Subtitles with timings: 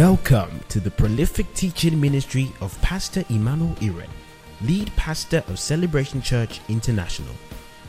[0.00, 4.08] Welcome to the prolific teaching ministry of Pastor Emmanuel Iren,
[4.62, 7.34] lead pastor of Celebration Church International.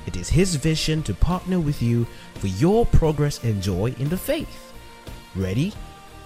[0.06, 4.18] It is his vision to partner with you for your progress and joy in the
[4.18, 4.74] faith.
[5.37, 5.72] Ready,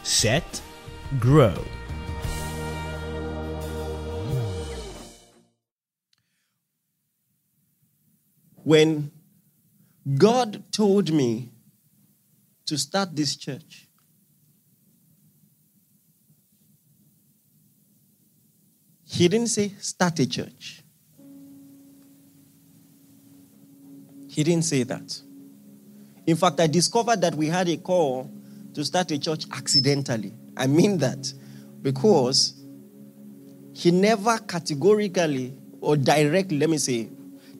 [0.01, 0.59] set,
[1.19, 1.53] grow.
[8.63, 9.11] When
[10.17, 11.51] God told me
[12.65, 13.84] to start this church,
[19.15, 20.83] He didn't say start a church.
[24.27, 25.21] He didn't say that.
[26.27, 28.29] In fact, I discovered that we had a call
[28.73, 30.33] to start a church accidentally.
[30.57, 31.31] I mean that
[31.81, 32.61] because
[33.73, 37.07] he never categorically or directly, let me say,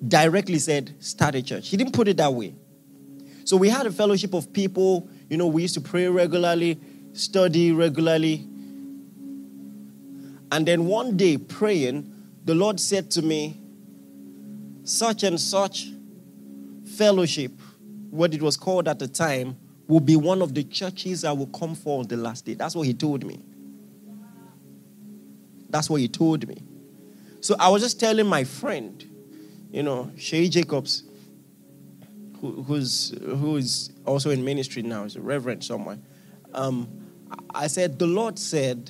[0.05, 1.69] directly said, start a church.
[1.69, 2.53] He didn't put it that way.
[3.45, 6.81] So we had a fellowship of people, you know, we used to pray regularly,
[7.13, 8.45] study regularly.
[10.55, 12.09] And then one day, praying,
[12.45, 13.59] the Lord said to me,
[14.85, 15.89] such and such
[16.95, 17.51] fellowship,
[18.09, 19.57] what it was called at the time,
[19.89, 22.53] will be one of the churches I will come for on the last day.
[22.53, 23.37] That's what he told me.
[25.69, 26.55] That's what he told me.
[27.41, 29.05] So I was just telling my friend,
[29.71, 31.03] you know, Shay Jacobs,
[32.39, 35.99] who, who's who is also in ministry now, is a reverend somewhere.
[36.53, 36.87] Um,
[37.53, 38.89] I said, the Lord said,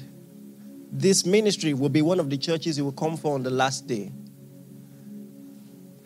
[0.91, 3.88] this ministry will be one of the churches you will come for on the last
[3.88, 4.11] day.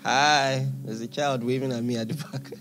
[0.04, 2.52] Hi, there's a child waving at me at the back.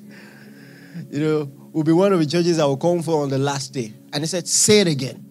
[1.10, 3.72] you know, will be one of the churches I will come for on the last
[3.72, 3.92] day.
[4.12, 5.24] And he said, Say it again.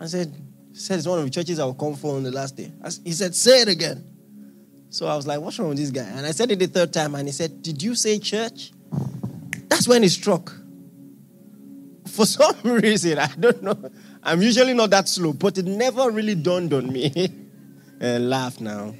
[0.00, 0.34] I said,
[0.72, 2.72] said it's one of the churches I will come for on the last day.
[3.04, 4.04] he said, Say it again.
[4.90, 6.04] So I was like, What's wrong with this guy?
[6.04, 8.72] And I said it the third time, and he said, Did you say church?
[9.68, 10.52] That's when he struck.
[12.06, 13.90] For some reason, I don't know.
[14.28, 17.10] I'm usually not that slow, but it never really dawned on me.
[17.16, 18.94] and eh, laugh now.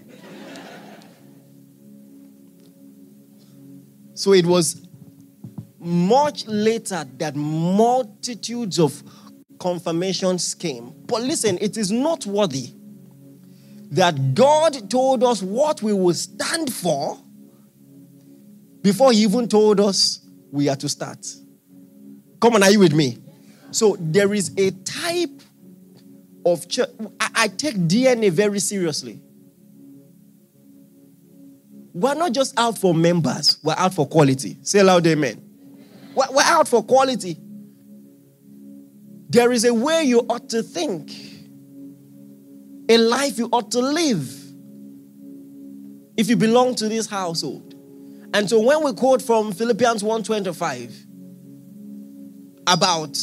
[4.15, 4.89] so it was
[5.79, 9.03] much later that multitudes of
[9.61, 10.95] confirmations came.
[11.05, 12.73] But listen, it is not worthy
[13.91, 17.19] that God told us what we will stand for
[18.81, 20.21] before He even told us
[20.51, 21.27] we are to start.
[22.41, 23.19] Come on, are you with me?
[23.71, 25.43] So there is a type
[26.45, 26.91] of church.
[27.21, 29.21] I, I take DNA very seriously.
[31.93, 34.57] We're not just out for members, we're out for quality.
[34.63, 35.43] Say loud, amen.
[36.15, 37.39] We're, we're out for quality.
[39.31, 41.11] There is a way you ought to think,
[42.89, 44.33] a life you ought to live
[46.17, 47.75] if you belong to this household.
[48.33, 51.07] And so when we quote from Philippians 1:25
[52.67, 53.19] about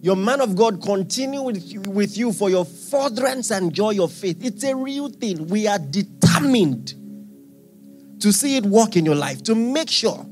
[0.00, 4.12] your man of God continue with you, with you for your furtherance and joy of
[4.12, 4.44] faith.
[4.44, 5.48] It's a real thing.
[5.48, 6.94] We are determined
[8.20, 10.24] to see it work in your life, to make sure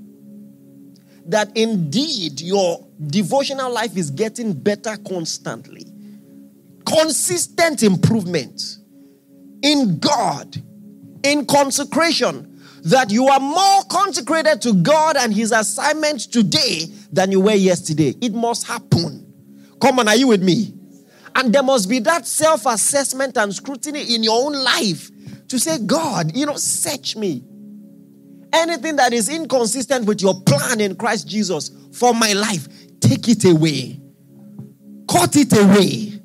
[1.26, 5.84] that indeed your devotional life is getting better constantly.
[6.84, 8.78] Consistent improvement
[9.62, 10.56] in God,
[11.24, 17.40] in consecration, that you are more consecrated to God and His assignment today than you
[17.40, 18.14] were yesterday.
[18.20, 19.15] It must happen.
[19.80, 20.72] Come on, are you with me?
[21.34, 25.10] And there must be that self assessment and scrutiny in your own life
[25.48, 27.44] to say, God, you know, search me.
[28.52, 32.68] Anything that is inconsistent with your plan in Christ Jesus for my life,
[33.00, 34.00] take it away.
[35.10, 36.20] Cut it away.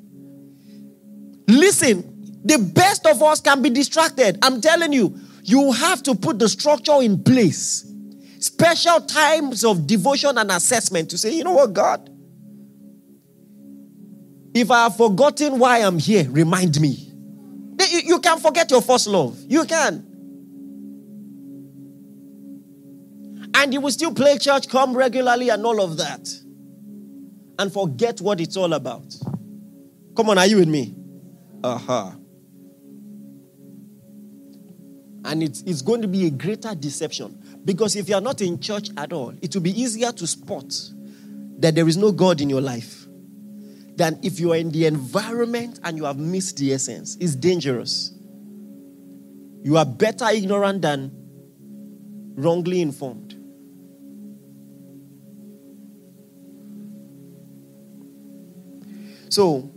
[1.46, 4.38] Listen, the best of us can be distracted.
[4.42, 7.92] I'm telling you, you have to put the structure in place.
[8.38, 12.08] Special times of devotion and assessment to say, you know what, God?
[14.54, 17.08] If I have forgotten why I'm here, remind me.
[18.04, 19.38] You can forget your first love.
[19.48, 20.06] You can.
[23.54, 26.28] And you will still play church, come regularly, and all of that.
[27.58, 29.14] And forget what it's all about.
[30.16, 30.94] Come on, are you with me?
[31.62, 32.10] Uh huh.
[35.24, 37.38] And it's, it's going to be a greater deception.
[37.64, 40.74] Because if you are not in church at all, it will be easier to spot
[41.58, 43.01] that there is no God in your life
[43.96, 47.16] than if you are in the environment and you have missed the essence.
[47.20, 48.12] It's dangerous.
[49.62, 51.12] You are better ignorant than
[52.34, 53.38] wrongly informed.
[59.28, 59.70] So,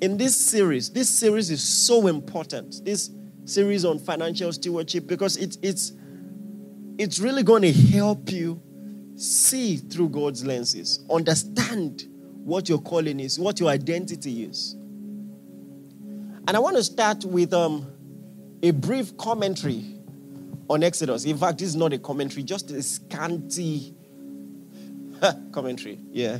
[0.00, 2.84] in this series, this series is so important.
[2.84, 3.10] This
[3.44, 5.92] series on financial stewardship because it's it's
[6.98, 8.60] it's really going to help you
[9.14, 12.04] see through God's lenses, understand
[12.48, 14.72] what your calling is, what your identity is.
[14.72, 17.86] And I want to start with um,
[18.62, 19.84] a brief commentary
[20.70, 21.26] on Exodus.
[21.26, 23.94] In fact, this is not a commentary, just a scanty
[25.52, 25.98] commentary.
[26.10, 26.38] Yeah.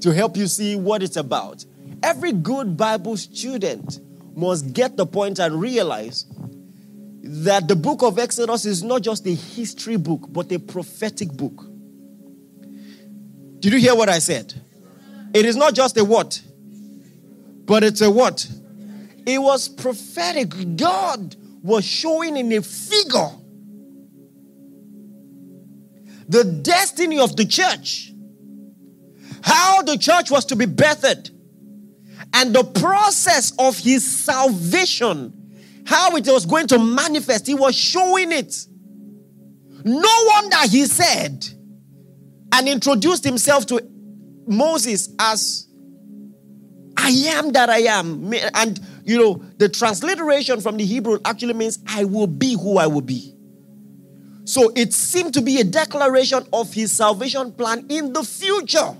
[0.00, 1.66] To help you see what it's about.
[2.02, 4.00] Every good Bible student
[4.34, 6.24] must get the point and realize
[7.22, 11.66] that the book of Exodus is not just a history book, but a prophetic book.
[13.62, 14.52] Did you hear what I said?
[15.32, 16.42] It is not just a what,
[17.64, 18.44] but it's a what?
[19.24, 20.76] It was prophetic.
[20.76, 23.30] God was showing in a figure
[26.28, 28.12] the destiny of the church,
[29.44, 31.30] how the church was to be birthed,
[32.34, 35.32] and the process of his salvation,
[35.86, 37.46] how it was going to manifest.
[37.46, 38.66] He was showing it.
[39.84, 41.61] No wonder he said
[42.52, 43.82] and introduced himself to
[44.46, 45.66] Moses as
[46.96, 48.32] I am that I am.
[48.54, 52.86] And you know, the transliteration from the Hebrew actually means I will be who I
[52.86, 53.34] will be.
[54.44, 58.96] So it seemed to be a declaration of his salvation plan in the future.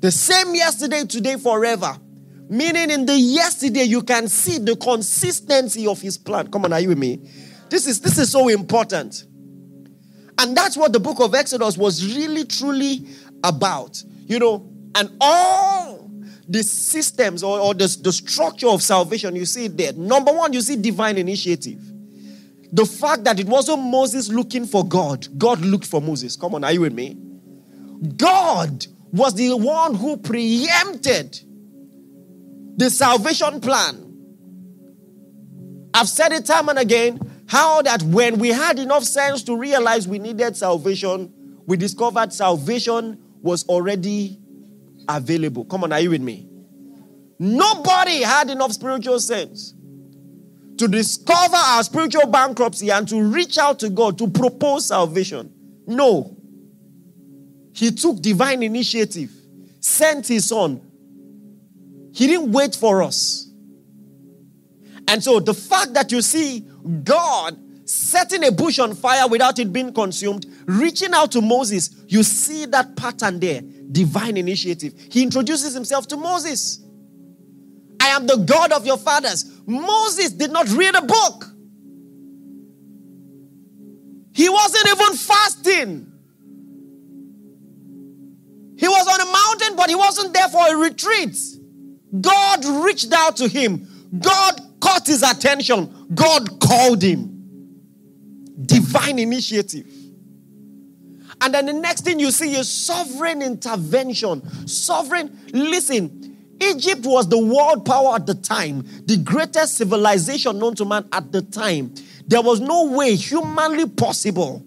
[0.00, 1.96] The same yesterday, today, forever.
[2.48, 6.50] Meaning, in the yesterday, you can see the consistency of his plan.
[6.50, 7.20] Come on, are you with me?
[7.72, 9.24] This is this is so important.
[10.36, 13.06] And that's what the book of Exodus was really truly
[13.42, 14.04] about.
[14.26, 16.10] You know, and all
[16.46, 19.94] the systems or, or the, the structure of salvation, you see there.
[19.94, 21.80] Number one, you see divine initiative.
[22.72, 26.36] The fact that it wasn't Moses looking for God, God looked for Moses.
[26.36, 27.16] Come on, are you with me?
[28.18, 31.40] God was the one who preempted
[32.76, 34.10] the salvation plan.
[35.94, 40.08] I've said it time and again how that when we had enough sense to realize
[40.08, 41.30] we needed salvation,
[41.66, 44.38] we discovered salvation was already
[45.06, 45.66] available.
[45.66, 46.48] Come on, are you with me?
[47.38, 49.74] Nobody had enough spiritual sense
[50.78, 55.52] to discover our spiritual bankruptcy and to reach out to God to propose salvation.
[55.86, 56.34] No.
[57.74, 59.30] He took divine initiative,
[59.78, 60.80] sent his son.
[62.14, 63.50] He didn't wait for us.
[65.06, 66.66] And so the fact that you see
[67.04, 72.22] God setting a bush on fire without it being consumed, reaching out to Moses, you
[72.22, 73.62] see that pattern there
[73.92, 74.94] divine initiative.
[75.10, 76.80] He introduces himself to Moses.
[78.00, 79.60] I am the God of your fathers.
[79.66, 81.46] Moses did not read a book.
[84.34, 86.12] He wasn't even fasting.
[88.76, 91.36] He was on a mountain, but he wasn't there for a retreat.
[92.20, 93.86] God reached out to him.
[94.18, 96.08] God caught his attention.
[96.12, 97.28] God called him.
[98.66, 99.86] Divine initiative.
[101.40, 104.68] And then the next thing you see is sovereign intervention.
[104.68, 110.84] Sovereign, listen, Egypt was the world power at the time, the greatest civilization known to
[110.84, 111.94] man at the time.
[112.26, 114.64] There was no way humanly possible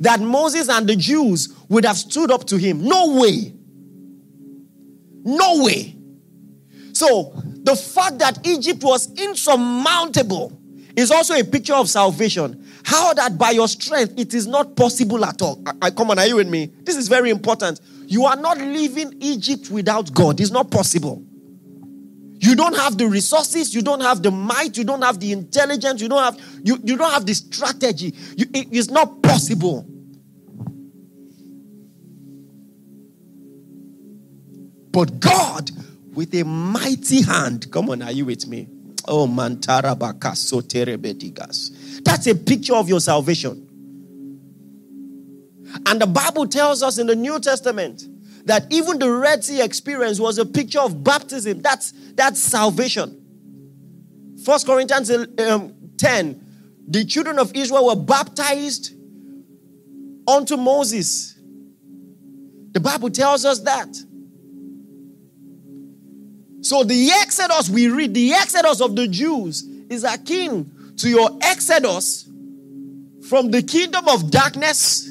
[0.00, 2.84] that Moses and the Jews would have stood up to him.
[2.84, 3.52] No way.
[5.24, 5.96] No way.
[6.92, 10.58] So, the fact that Egypt was insurmountable
[10.96, 12.66] is also a picture of salvation.
[12.84, 15.62] How that by your strength it is not possible at all.
[15.66, 16.70] I, I, come on, are you with me?
[16.82, 17.80] This is very important.
[18.06, 20.40] You are not leaving Egypt without God.
[20.40, 21.24] It's not possible.
[22.38, 26.02] You don't have the resources, you don't have the might, you don't have the intelligence,
[26.02, 28.14] you don't have you, you don't have the strategy.
[28.36, 29.86] You, it's not possible.
[34.90, 35.70] But God,
[36.12, 38.68] with a mighty hand, come on, are you with me?
[39.08, 42.04] Oh, mantara bakaso terebedigas.
[42.04, 43.68] That's a picture of your salvation.
[45.86, 48.04] And the Bible tells us in the New Testament
[48.44, 51.62] that even the Red Sea experience was a picture of baptism.
[51.62, 53.18] That's, that's salvation.
[54.44, 56.46] First Corinthians um, 10,
[56.88, 58.94] the children of Israel were baptized
[60.26, 61.38] unto Moses.
[62.72, 63.96] The Bible tells us that.
[66.62, 72.28] So the Exodus we read, the Exodus of the Jews is akin to your exodus
[73.28, 75.08] from the kingdom of darkness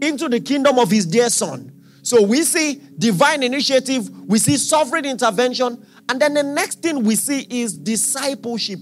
[0.00, 1.72] into the kingdom of his dear son.
[2.02, 7.16] So we see divine initiative, we see sovereign intervention, and then the next thing we
[7.16, 8.78] see is discipleship.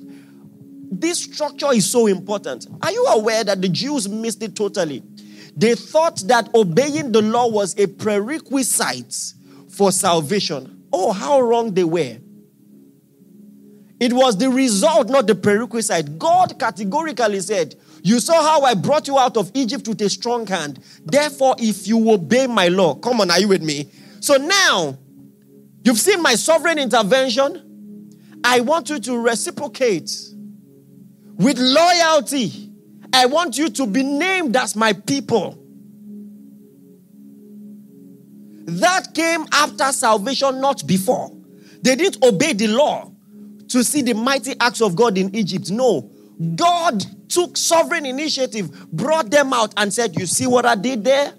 [0.91, 2.67] This structure is so important.
[2.83, 5.03] Are you aware that the Jews missed it totally?
[5.57, 9.35] They thought that obeying the law was a prerequisite
[9.71, 10.84] for salvation.
[10.97, 12.19] Oh, how wrong they were.
[13.99, 16.21] It was the result, not the prerequisite.
[16.21, 17.75] God categorically said,
[18.05, 20.79] You saw how I brought you out of Egypt with a strong hand.
[21.05, 23.91] Therefore, if you obey my law, come on, are you with me?
[24.21, 24.97] So now,
[25.83, 28.13] you've seen my sovereign intervention.
[28.45, 30.13] I want you to reciprocate
[31.39, 32.71] with loyalty.
[33.13, 35.64] I want you to be named as my people.
[38.67, 41.31] That came after salvation, not before.
[41.83, 43.13] They didn't obey the law
[43.69, 45.71] to see the mighty acts of God in Egypt.
[45.71, 46.11] No.
[46.57, 51.33] God took sovereign initiative, brought them out, and said, You see what I did there?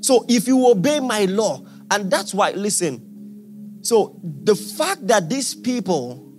[0.00, 3.80] So if you obey my law, and that's why, listen.
[3.82, 6.32] So the fact that these people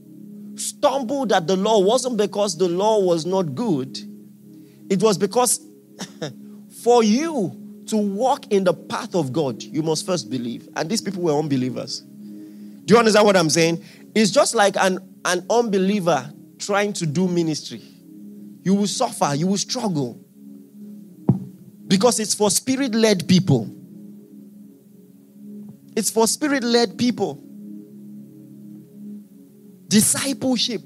[0.56, 3.98] stumbled at the law wasn't because the law was not good,
[4.90, 5.66] it was because
[6.84, 10.68] for you to walk in the path of God, you must first believe.
[10.76, 12.02] And these people were unbelievers.
[12.02, 13.84] Do you understand what I'm saying?
[14.14, 17.82] It's just like an, an unbeliever trying to do ministry.
[18.64, 20.20] You will suffer, you will struggle.
[21.88, 23.70] Because it's for spirit led people.
[25.96, 27.42] It's for spirit led people.
[29.88, 30.82] Discipleship.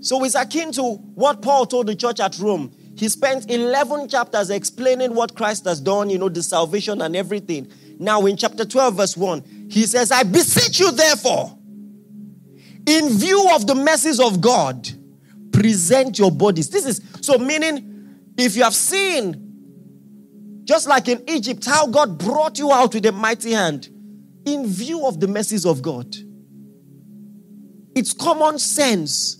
[0.00, 2.72] So it's akin to what Paul told the church at Rome.
[2.98, 7.70] He spent 11 chapters explaining what Christ has done, you know, the salvation and everything.
[7.96, 11.56] Now, in chapter 12, verse 1, he says, I beseech you, therefore,
[12.86, 14.88] in view of the mercies of God,
[15.52, 16.70] present your bodies.
[16.70, 22.58] This is so, meaning, if you have seen, just like in Egypt, how God brought
[22.58, 23.88] you out with a mighty hand,
[24.44, 26.16] in view of the mercies of God,
[27.94, 29.36] it's common sense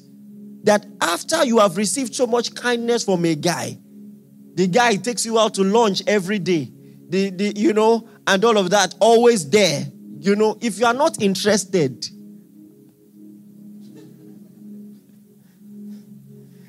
[0.68, 3.78] that after you have received so much kindness from a guy,
[4.52, 6.70] the guy takes you out to lunch every day,
[7.08, 9.86] the, the, you know, and all of that, always there.
[10.20, 12.04] You know, if you are not interested,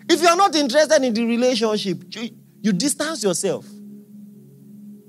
[0.08, 2.30] if you are not interested in the relationship, you,
[2.62, 3.66] you distance yourself.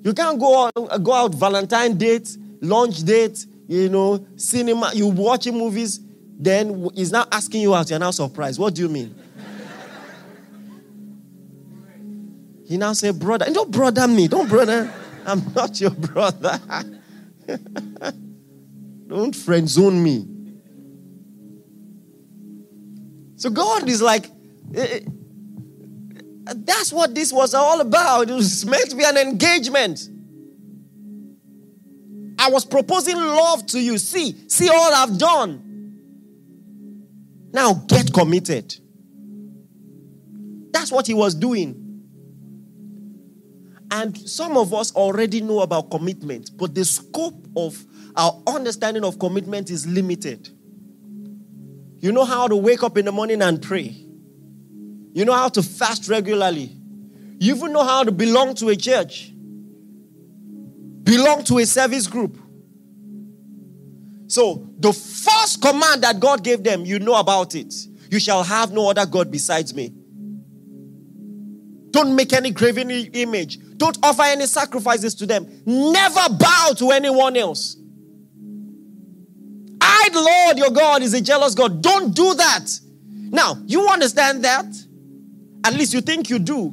[0.03, 5.57] You can't go out, go out Valentine date, lunch date, you know, cinema, you watching
[5.57, 6.01] movies
[6.43, 7.91] then he's now asking you out.
[7.91, 8.59] You're now surprised.
[8.59, 9.15] What do you mean?
[12.67, 13.45] He now said, brother.
[13.45, 14.27] And don't brother me.
[14.27, 14.91] Don't brother.
[15.27, 16.59] I'm not your brother.
[19.07, 20.27] don't friend zone me.
[23.37, 24.31] So God is like,
[24.75, 25.01] eh, eh,
[26.57, 28.31] that's what this was all about.
[28.31, 30.09] It was meant to be an engagement.
[32.39, 33.99] I was proposing love to you.
[33.99, 35.70] See, see all I've done.
[37.53, 38.75] Now get committed.
[40.73, 41.77] That's what he was doing.
[43.91, 49.19] And some of us already know about commitment, but the scope of our understanding of
[49.19, 50.49] commitment is limited.
[51.99, 53.95] You know how to wake up in the morning and pray.
[55.13, 56.77] You know how to fast regularly.
[57.41, 59.33] You even know how to belong to a church,
[61.03, 62.39] belong to a service group.
[64.31, 67.75] So, the first command that God gave them, you know about it.
[68.13, 69.93] You shall have no other God besides me.
[71.91, 73.59] Don't make any graven image.
[73.77, 75.49] Don't offer any sacrifices to them.
[75.67, 77.77] Never bow to anyone else.
[79.81, 81.83] I, the Lord your God, is a jealous God.
[81.83, 82.69] Don't do that.
[83.09, 84.67] Now, you understand that?
[85.65, 86.73] At least you think you do.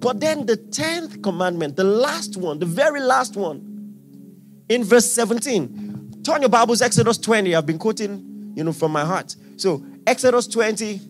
[0.00, 3.70] But then the 10th commandment, the last one, the very last one,
[4.68, 5.89] in verse 17,
[6.22, 7.54] Turn your Bibles, Exodus 20.
[7.54, 9.34] I've been quoting, you know, from my heart.
[9.56, 11.00] So, Exodus 20.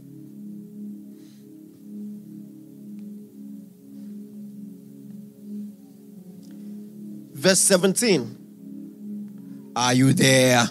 [7.32, 9.72] Verse 17.
[9.74, 10.66] Are you there?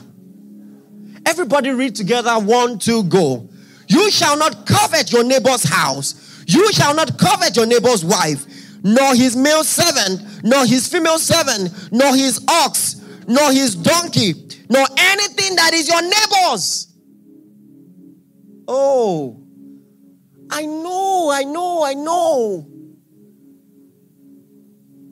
[1.25, 2.33] Everybody read together.
[2.35, 3.49] One, two, go.
[3.87, 6.43] You shall not covet your neighbor's house.
[6.47, 8.45] You shall not covet your neighbor's wife,
[8.83, 12.98] nor his male servant, nor his female servant, nor his ox,
[13.29, 14.33] nor his donkey,
[14.69, 16.87] nor anything that is your neighbor's.
[18.67, 19.41] Oh,
[20.49, 22.67] I know, I know, I know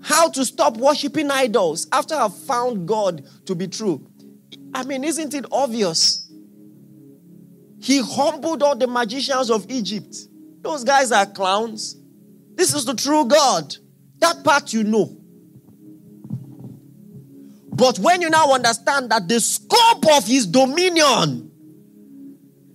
[0.02, 4.08] how to stop worshiping idols after I've found God to be true.
[4.74, 6.32] I mean, isn't it obvious?
[7.80, 10.16] He humbled all the magicians of Egypt.
[10.62, 11.96] Those guys are clowns.
[12.56, 13.76] This is the true God.
[14.20, 15.17] That part you know.
[17.78, 21.52] But when you now understand that the scope of his dominion,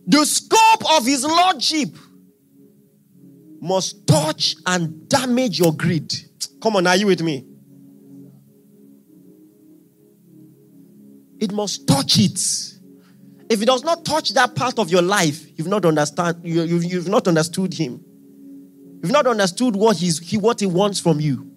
[0.06, 1.88] the scope of his lordship
[3.60, 6.12] must touch and damage your greed.
[6.62, 7.46] Come on, are you with me?
[11.42, 12.38] it must touch it.
[13.50, 16.40] If it does not touch that part of your life, you've not understand.
[16.44, 18.02] You, you've not understood Him.
[19.02, 21.51] You've not understood what he's, he what He wants from you.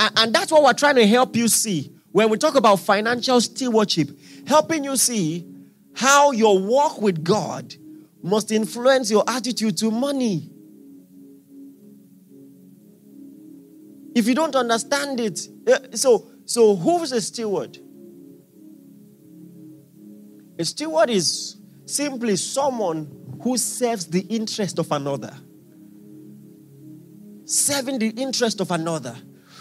[0.00, 4.08] And, that's what we're trying to help you see when we talk about financial stewardship,
[4.46, 5.46] helping you see
[5.94, 7.74] how your walk with God
[8.22, 10.50] must influence your attitude to money.
[14.14, 17.78] If you don't understand it, eh, so so who's a steward?
[20.58, 25.34] A steward is simply someone who serves the interest of another.
[27.44, 29.16] Serving the interest of another.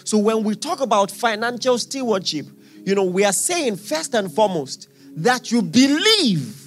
[0.09, 2.47] So when we talk about financial stewardship,
[2.83, 6.59] you know, we are saying first and foremost that you believe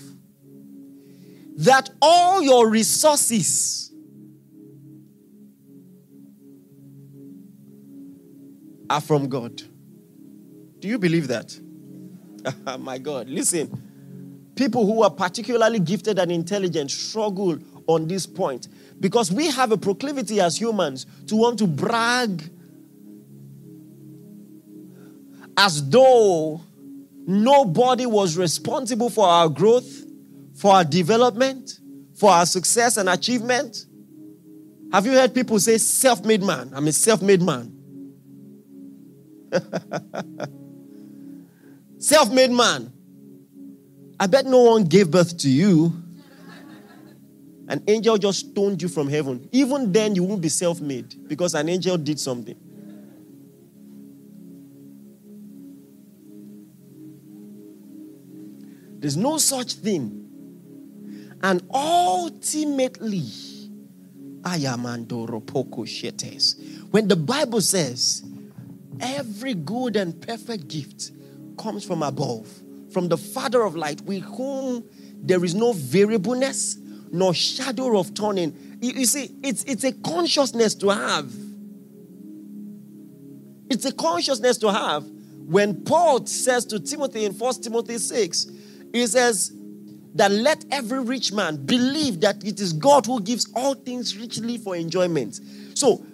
[1.57, 3.91] that all your resources
[8.89, 9.61] are from God.
[10.79, 11.59] Do you believe that?
[12.79, 14.53] My God, listen.
[14.55, 17.59] People who are particularly gifted and intelligent struggle
[17.89, 18.69] on this point
[19.01, 22.49] because we have a proclivity as humans to want to brag
[25.57, 26.61] as though
[27.27, 30.05] nobody was responsible for our growth,
[30.55, 31.81] for our development,
[32.15, 33.87] for our success and achievement.
[34.93, 36.71] Have you heard people say, self made man?
[36.75, 37.73] I'm a self made man.
[41.99, 42.93] self made man.
[44.21, 45.93] I bet no one gave birth to you.
[47.69, 49.49] An angel just stoned you from heaven.
[49.51, 52.57] Even then, you won't be self made because an angel did something.
[59.03, 60.29] There's no such thing.
[61.43, 63.27] And ultimately,
[64.43, 66.55] Ayamandoro Poko Shetes.
[66.93, 68.23] When the Bible says,
[69.01, 71.11] every good and perfect gift
[71.59, 72.49] comes from above,
[72.93, 74.85] from the Father of light, with whom
[75.17, 76.79] there is no variableness,
[77.11, 78.79] nor shadow of turning.
[78.81, 81.33] You, you see, it's, it's a consciousness to have.
[83.69, 85.05] It's a consciousness to have.
[85.05, 88.47] When Paul says to Timothy in 1 Timothy 6,
[88.93, 89.53] he says
[90.15, 94.59] that let every rich man believe that it is God who gives all things richly
[94.59, 95.41] for enjoyment.
[95.75, 96.05] So,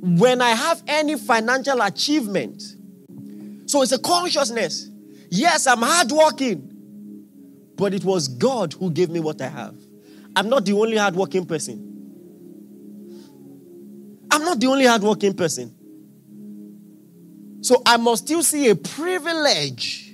[0.00, 2.62] when I have any financial achievement,
[3.66, 4.88] so it's a consciousness.
[5.30, 6.72] Yes, I'm hardworking,
[7.76, 9.74] but it was God who gave me what I have.
[10.34, 11.92] I'm not the only hardworking person.
[14.30, 15.74] I'm not the only hardworking person.
[17.62, 20.05] So I must still see a privilege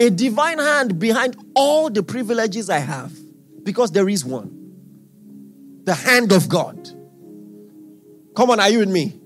[0.00, 3.12] a divine hand behind all the privileges I have
[3.62, 4.60] because there is one
[5.84, 6.88] the hand of God.
[8.34, 9.20] Come on, are you with me?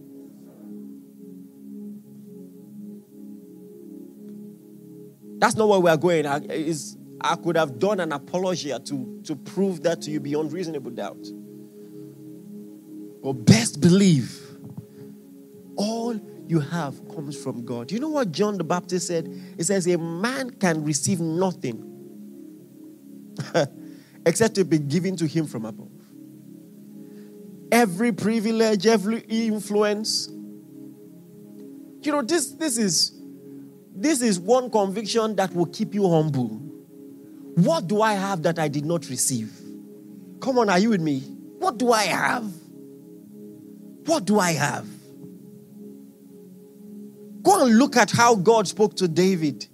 [5.39, 6.27] That's not where we are going.
[6.27, 10.53] I, is, I could have done an apology to, to prove that to you beyond
[10.53, 11.25] reasonable doubt.
[13.23, 14.45] But best believe
[15.77, 17.93] all you have comes from God.
[17.93, 19.29] You know what John the Baptist said?
[19.57, 21.85] He says, A man can receive nothing
[24.27, 25.91] except to be given to him from above.
[27.71, 30.29] Every privilege, every influence.
[32.01, 33.19] You know, this, this is
[33.95, 36.49] this is one conviction that will keep you humble.
[37.57, 39.53] What do I have that I did not receive?
[40.41, 41.19] Come on, are you with me?
[41.59, 42.49] What do I have?
[44.07, 44.87] What do I have?
[47.43, 49.67] Go and look at how God spoke to David.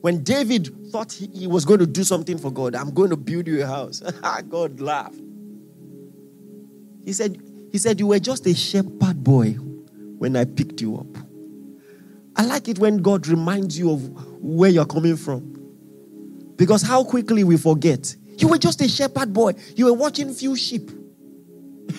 [0.00, 3.16] When David thought he, he was going to do something for God, I'm going to
[3.16, 4.00] build you a house.
[4.48, 5.20] God laughed.
[7.04, 11.06] He said, he said, You were just a shepherd boy when I picked you up.
[12.36, 15.56] I like it when God reminds you of where you're coming from.
[16.56, 18.14] Because how quickly we forget.
[18.38, 19.54] You were just a shepherd boy.
[19.76, 20.90] You were watching few sheep.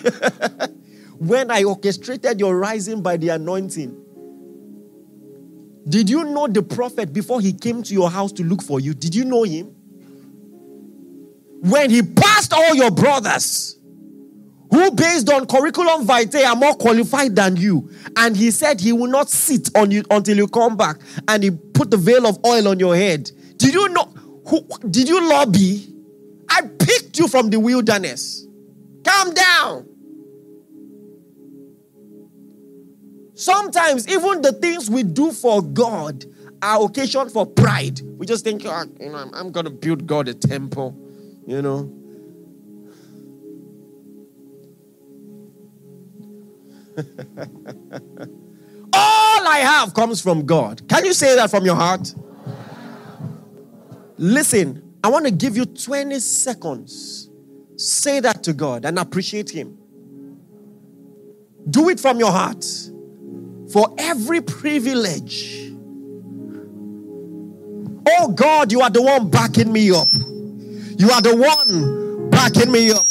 [1.18, 3.96] when I orchestrated your rising by the anointing,
[5.88, 8.94] did you know the prophet before he came to your house to look for you?
[8.94, 9.66] Did you know him?
[11.62, 13.78] When he passed all your brothers
[14.70, 19.10] who, based on curriculum vitae, are more qualified than you, and he said he will
[19.10, 22.68] not sit on you until you come back, and he put the veil of oil
[22.68, 23.30] on your head.
[23.58, 24.12] Did you know?
[24.48, 25.88] Who, did you lobby?
[26.48, 28.46] I picked you from the wilderness.
[29.04, 29.91] Calm down.
[33.42, 36.24] Sometimes, even the things we do for God
[36.62, 38.00] are occasion for pride.
[38.00, 40.96] We just think, oh, you know, I'm, I'm going to build God a temple,
[41.44, 41.92] you know.
[48.94, 50.88] All I have comes from God.
[50.88, 52.14] Can you say that from your heart?
[54.18, 57.28] Listen, I want to give you 20 seconds.
[57.76, 59.78] Say that to God and appreciate Him.
[61.68, 62.64] Do it from your heart.
[63.72, 65.72] For every privilege.
[68.08, 70.08] Oh God, you are the one backing me up.
[70.98, 73.06] You are the one backing me up.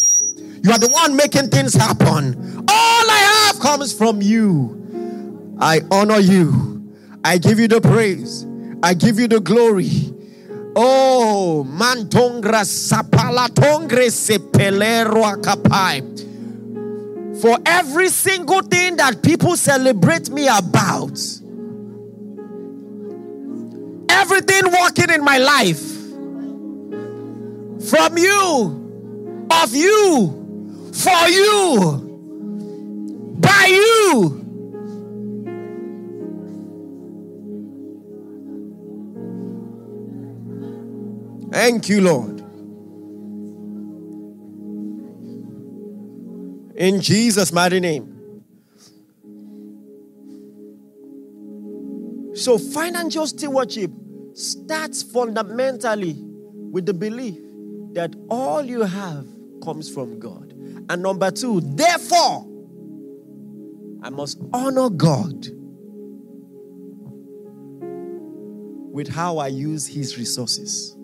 [0.64, 2.66] You are the one making things happen.
[2.68, 5.58] All I have comes from you.
[5.60, 6.92] I honor you.
[7.24, 8.46] I give you the praise.
[8.84, 9.90] I give you the glory.
[10.76, 16.11] Oh, mantongra sapala tongre sepelero kapai.
[17.42, 21.20] For every single thing that people celebrate me about,
[24.10, 25.82] everything working in my life,
[27.90, 31.98] from you, of you, for you,
[33.40, 34.38] by you.
[41.52, 42.41] Thank you, Lord.
[46.82, 48.42] In Jesus' mighty name.
[52.34, 53.92] So, financial stewardship
[54.34, 57.38] starts fundamentally with the belief
[57.94, 59.28] that all you have
[59.64, 60.54] comes from God.
[60.90, 62.48] And number two, therefore,
[64.02, 65.50] I must honor God
[68.92, 70.96] with how I use His resources.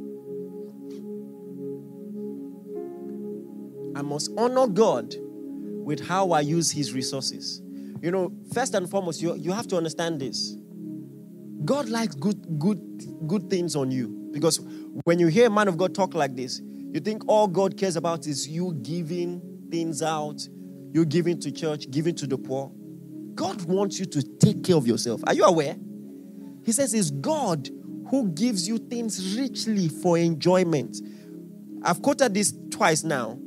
[3.96, 5.16] I must honor God
[5.88, 7.62] with how I use His resources.
[8.02, 10.58] You know, first and foremost, you, you have to understand this.
[11.64, 14.30] God likes good, good, good things on you.
[14.34, 14.60] Because
[15.06, 17.96] when you hear a man of God talk like this, you think all God cares
[17.96, 20.46] about is you giving things out,
[20.92, 22.70] you giving to church, giving to the poor.
[23.34, 25.22] God wants you to take care of yourself.
[25.26, 25.78] Are you aware?
[26.66, 27.70] He says it's God
[28.10, 30.98] who gives you things richly for enjoyment.
[31.82, 33.40] I've quoted this twice now.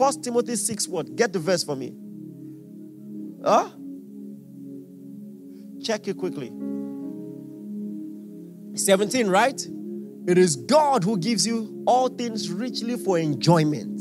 [0.00, 1.14] First Timothy 6 what?
[1.14, 1.94] Get the verse for me.
[3.44, 3.68] Huh?
[5.82, 6.50] Check it quickly.
[8.74, 9.60] 17, right?
[10.26, 14.00] It is God who gives you all things richly for enjoyment.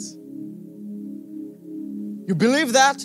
[2.30, 3.04] You believe that?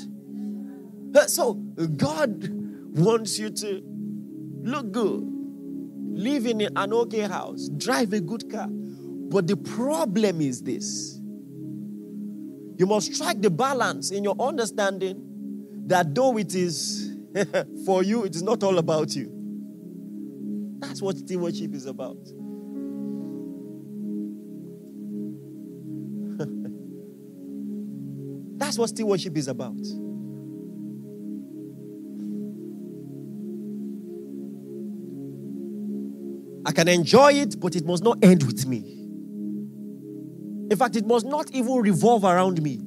[1.26, 2.48] So, God
[2.96, 3.82] wants you to
[4.62, 5.20] look good,
[6.12, 8.68] live in an okay house, drive a good car.
[8.68, 11.13] But the problem is this
[12.76, 15.22] you must strike the balance in your understanding
[15.86, 17.16] that though it is
[17.86, 19.30] for you, it is not all about you.
[20.80, 22.16] That's what stewardship is about.
[28.58, 29.76] That's what stewardship is about.
[36.66, 39.03] I can enjoy it, but it must not end with me.
[40.70, 42.80] In fact, it must not even revolve around me.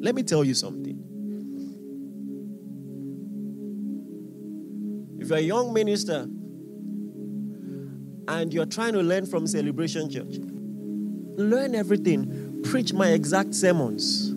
[0.00, 1.04] Let me tell you something.
[5.18, 6.26] If you're a young minister
[8.28, 10.36] and you're trying to learn from Celebration Church,
[11.36, 14.30] learn everything, preach my exact sermons,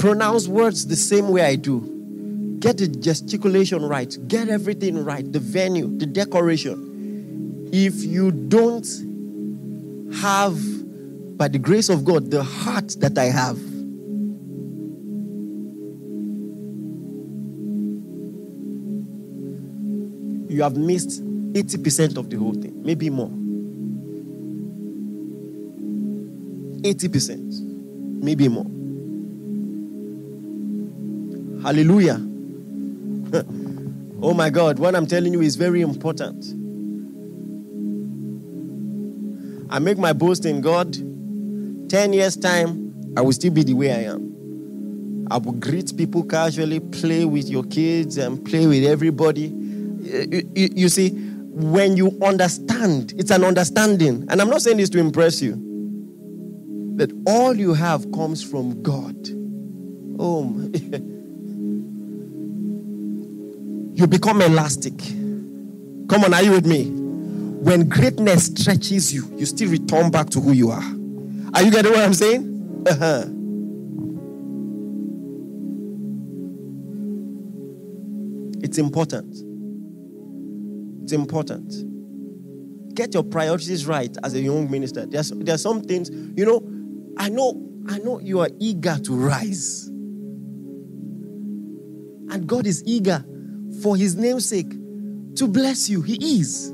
[0.00, 5.38] pronounce words the same way I do, get the gesticulation right, get everything right, the
[5.38, 6.91] venue, the decoration
[7.72, 8.86] if you don't
[10.20, 10.58] have,
[11.38, 13.58] by the grace of God, the heart that I have,
[20.50, 23.30] you have missed 80% of the whole thing, maybe more.
[26.82, 28.66] 80%, maybe more.
[31.62, 32.20] Hallelujah.
[34.22, 36.61] oh my God, what I'm telling you is very important.
[39.72, 40.92] I make my boast in God.
[41.88, 45.26] 10 years' time, I will still be the way I am.
[45.30, 49.44] I will greet people casually, play with your kids, and play with everybody.
[49.44, 54.26] You, you, you see, when you understand, it's an understanding.
[54.28, 55.52] And I'm not saying this to impress you,
[56.96, 59.16] that all you have comes from God.
[60.18, 60.54] Oh,
[63.94, 64.98] you become elastic.
[64.98, 67.01] Come on, are you with me?
[67.62, 70.82] When greatness stretches you, you still return back to who you are.
[71.54, 72.84] Are you getting what I'm saying?
[72.88, 73.24] Uh-huh.
[78.64, 79.32] It's important.
[81.04, 82.94] It's important.
[82.96, 85.06] Get your priorities right as a young minister.
[85.06, 86.68] There's, there are some things, you know,
[87.16, 89.86] I know I know you are eager to rise.
[92.28, 93.24] And God is eager
[93.82, 94.70] for his name's sake
[95.36, 96.02] to bless you.
[96.02, 96.72] He is.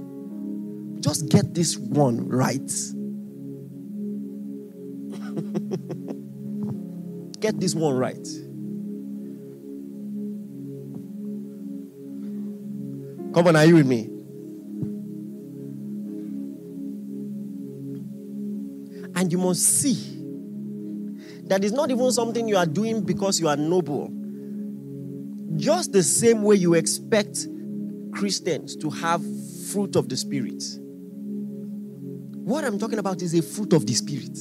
[1.08, 2.58] Just get this one right.
[7.40, 8.28] get this one right.
[13.32, 14.10] Come on, are you with me?
[19.18, 19.94] And you must see
[21.44, 24.12] that it's not even something you are doing because you are noble.
[25.56, 27.46] Just the same way you expect
[28.12, 29.22] Christians to have
[29.70, 30.62] fruit of the Spirit.
[32.48, 34.38] What I'm talking about is a fruit of the Spirit.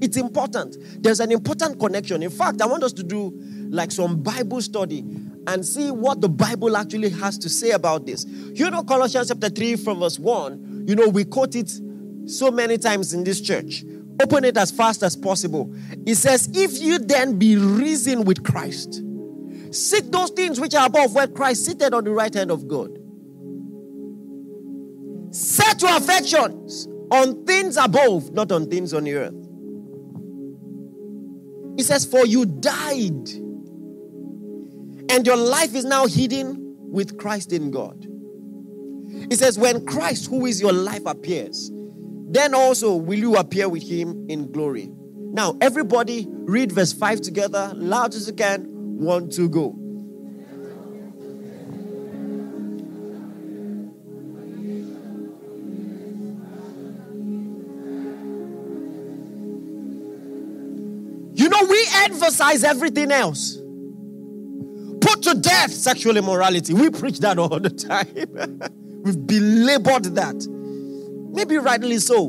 [0.00, 0.76] It's important.
[1.00, 2.24] There's an important connection.
[2.24, 3.30] In fact, I want us to do
[3.70, 5.04] like some Bible study
[5.46, 8.24] and see what the Bible actually has to say about this.
[8.24, 11.70] You know, Colossians chapter 3 from verse 1, you know, we quote it
[12.26, 13.84] so many times in this church.
[14.20, 15.72] Open it as fast as possible.
[16.04, 19.00] It says, If you then be risen with Christ,
[19.70, 22.98] seek those things which are above where Christ seated on the right hand of God.
[25.32, 29.34] Set your affections on things above, not on things on the earth.
[31.78, 33.28] It says, For you died,
[35.10, 38.06] and your life is now hidden with Christ in God.
[39.30, 41.70] It says, When Christ, who is your life, appears,
[42.28, 44.90] then also will you appear with him in glory.
[45.34, 48.64] Now, everybody read verse 5 together, loud as you can.
[48.98, 49.76] One, two, go.
[62.44, 63.58] Emphasize everything else.
[65.00, 66.72] Put to death sexual immorality.
[66.74, 68.08] We preach that all the time.
[69.04, 70.46] We've belabored that.
[71.32, 72.24] Maybe rightly so.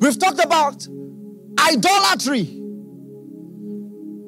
[0.00, 0.86] We've talked about
[1.58, 2.54] idolatry.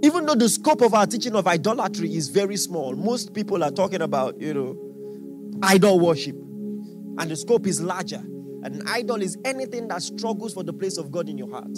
[0.02, 3.70] Even though the scope of our teaching of idolatry is very small, most people are
[3.70, 6.34] talking about, you know, idol worship.
[6.34, 8.22] And the scope is larger.
[8.62, 11.76] An idol is anything that struggles for the place of God in your heart.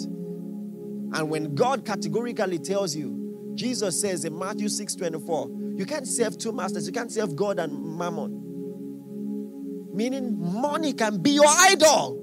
[1.13, 6.37] And when God categorically tells you, Jesus says in Matthew 6 24, you can't serve
[6.37, 8.39] two masters, you can't serve God and mammon.
[9.93, 12.19] Meaning, money can be your idol.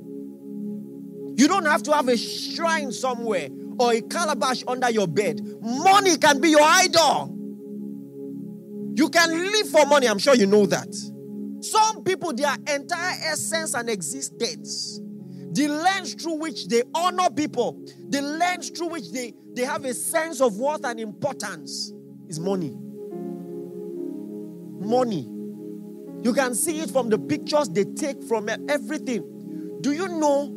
[1.37, 3.48] You don't have to have a shrine somewhere
[3.79, 5.40] or a calabash under your bed.
[5.61, 7.37] Money can be your idol.
[8.96, 10.09] You can live for money.
[10.09, 10.92] I'm sure you know that.
[11.62, 15.00] Some people, their entire essence and existence,
[15.52, 19.94] the lens through which they honor people, the lens through which they, they have a
[19.94, 21.92] sense of worth and importance
[22.28, 22.76] is money.
[24.78, 25.28] Money.
[26.22, 29.78] You can see it from the pictures they take from everything.
[29.80, 30.56] Do you know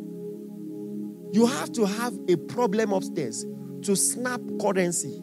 [1.32, 3.46] you have to have a problem upstairs
[3.84, 5.20] to snap currency?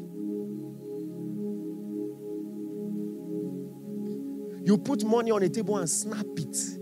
[4.64, 6.79] You put money on a table and snap it.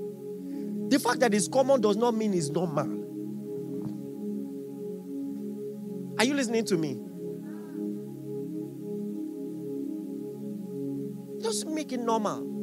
[0.88, 2.86] The fact that it's common does not mean it's normal.
[6.18, 6.98] Are you listening to me?
[11.42, 12.58] Just make it normal.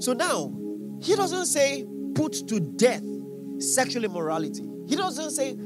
[0.00, 0.52] So now,
[1.02, 1.84] he doesn't say
[2.14, 3.02] put to death
[3.58, 4.62] sexual immorality.
[4.86, 5.56] He doesn't say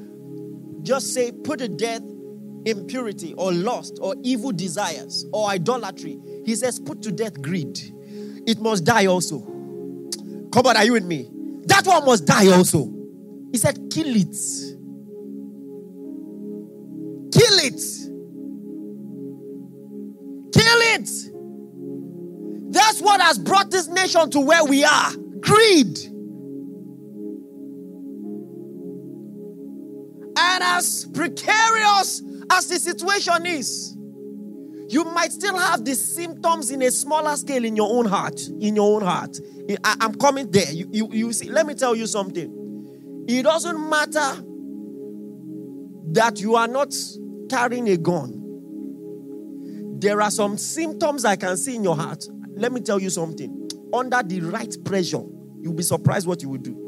[0.83, 2.03] just say put to death
[2.65, 6.19] impurity or lust or evil desires or idolatry.
[6.45, 7.79] He says put to death greed.
[8.47, 9.41] It must die also.
[10.53, 11.31] Come on, are you with me?
[11.67, 12.93] That one must die also.
[13.53, 14.37] He said, kill it.
[17.33, 17.81] Kill it.
[20.53, 21.09] Kill it.
[22.73, 25.99] That's what has brought this nation to where we are greed.
[30.35, 32.23] And as precarious
[32.53, 33.97] as the situation is,
[34.89, 38.41] you might still have the symptoms in a smaller scale in your own heart.
[38.61, 39.39] In your own heart.
[39.85, 40.71] I, am coming there.
[40.71, 43.25] You, you, you see, let me tell you something.
[43.29, 44.45] It doesn't matter
[46.13, 46.95] that you are not
[47.49, 48.41] carrying a gun.
[49.99, 53.69] There are some symptoms I can see in your heart let me tell you something.
[53.93, 55.23] Under the right pressure,
[55.61, 56.82] you'll be surprised what you will do.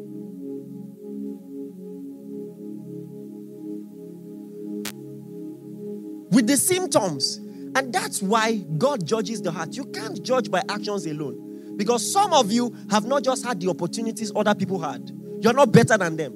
[6.34, 7.36] With the symptoms.
[7.76, 9.76] And that's why God judges the heart.
[9.76, 11.76] You can't judge by actions alone.
[11.76, 15.72] Because some of you have not just had the opportunities other people had, you're not
[15.72, 16.32] better than them.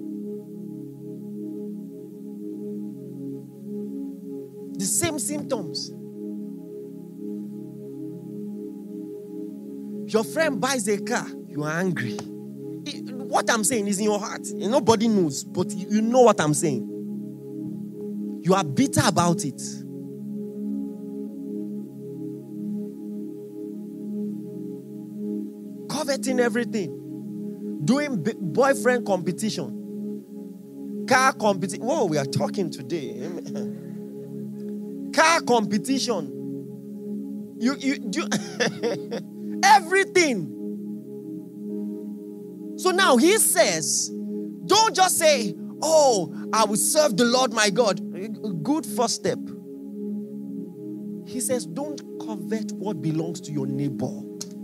[4.79, 5.91] The same symptoms.
[10.13, 12.15] Your friend buys a car, you are angry.
[12.15, 14.47] what I'm saying is in your heart.
[14.55, 16.87] Nobody knows, but you know what I'm saying.
[18.43, 19.61] You are bitter about it.
[26.19, 31.85] Coveting everything, doing boyfriend competition, car competition.
[31.85, 33.13] Whoa, we are talking today.
[35.15, 36.35] car competition.
[37.61, 38.23] You, you do
[39.65, 40.55] everything.
[42.79, 44.11] So now he says,
[44.67, 48.01] don't just say, Oh, I will serve the Lord my God.
[48.65, 49.39] Good first step.
[51.29, 54.11] He says, Don't covet what belongs to your neighbor.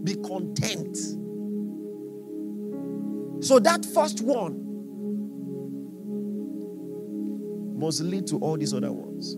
[0.02, 0.98] Be content.
[3.44, 4.58] So that first one
[7.78, 9.34] must lead to all these other ones.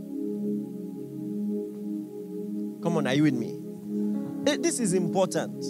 [2.85, 3.59] Come on, are you with me?
[4.63, 5.61] This is important.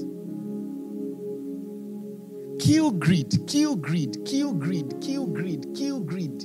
[2.61, 6.41] Kill greed, kill greed, kill greed, kill greed, kill greed.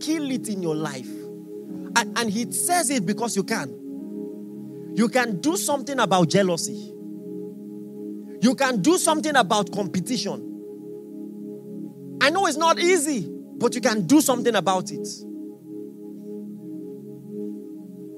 [0.00, 1.10] Kill it in your life.
[1.96, 3.70] And, and he says it because you can.
[4.94, 6.93] You can do something about jealousy.
[8.44, 10.38] You can do something about competition.
[12.20, 13.26] I know it's not easy,
[13.56, 15.08] but you can do something about it.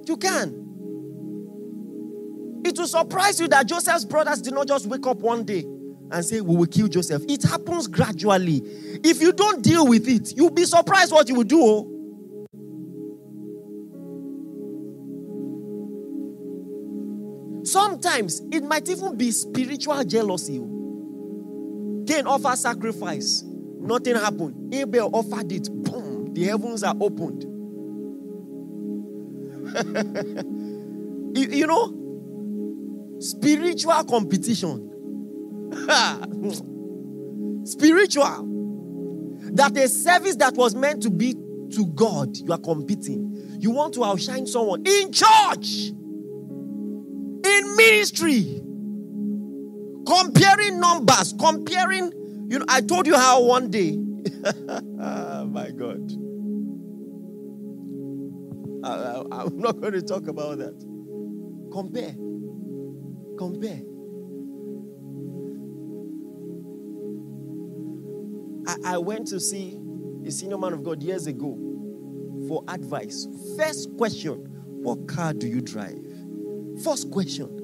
[0.08, 0.64] You can.
[2.64, 5.60] It will surprise you that Joseph's brothers did not just wake up one day
[6.10, 7.22] and say, We will kill Joseph.
[7.28, 8.62] It happens gradually.
[9.04, 11.62] If you don't deal with it, you'll be surprised what you will do.
[11.62, 11.95] Oh.
[18.06, 20.58] Sometimes it might even be spiritual jealousy.
[22.06, 24.72] Cain offered sacrifice, nothing happened.
[24.72, 27.42] Abel offered it, boom, the heavens are opened.
[31.36, 32.06] you, you know,
[33.18, 34.90] Spiritual competition.
[37.64, 38.52] Spiritual.
[39.52, 43.58] That a service that was meant to be to God, you are competing.
[43.58, 45.92] You want to outshine someone in church,
[47.76, 48.60] ministry,
[50.06, 52.12] comparing numbers, comparing.
[52.48, 56.12] You know, I told you how one day, oh my God.
[58.84, 60.74] I, am not going to talk about that.
[61.72, 62.14] Compare.
[63.36, 63.82] Compare.
[68.68, 69.78] I, I went to see
[70.24, 71.58] a senior man of God years ago
[72.48, 73.26] for advice.
[73.56, 74.34] First question
[74.82, 76.04] What car do you drive?
[76.84, 77.55] First question.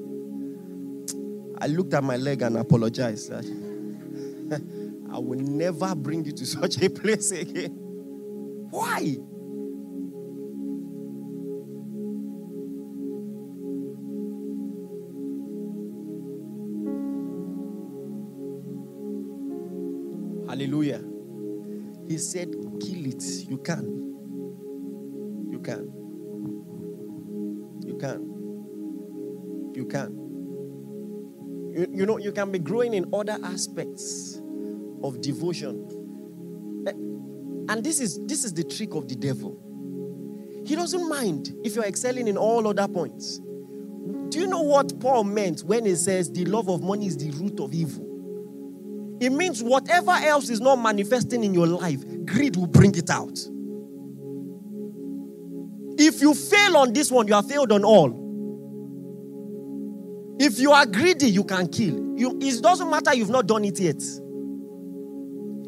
[1.63, 3.31] I looked at my leg and apologized.
[5.13, 7.71] I will never bring you to such a place again.
[8.69, 9.15] Why?
[20.49, 21.01] Hallelujah.
[22.09, 22.49] He said,
[22.81, 23.23] kill it.
[23.49, 24.02] You can.
[32.33, 34.41] Can be growing in other aspects
[35.03, 35.87] of devotion.
[36.87, 36.91] Eh,
[37.71, 39.59] and this is this is the trick of the devil.
[40.65, 43.39] He doesn't mind if you're excelling in all other points.
[44.29, 47.31] Do you know what Paul meant when he says the love of money is the
[47.31, 48.09] root of evil?
[49.19, 53.37] It means whatever else is not manifesting in your life, greed will bring it out.
[55.97, 58.22] If you fail on this one, you have failed on all.
[60.45, 62.17] If you are greedy, you can kill.
[62.17, 64.03] You, it doesn't matter you've not done it yet.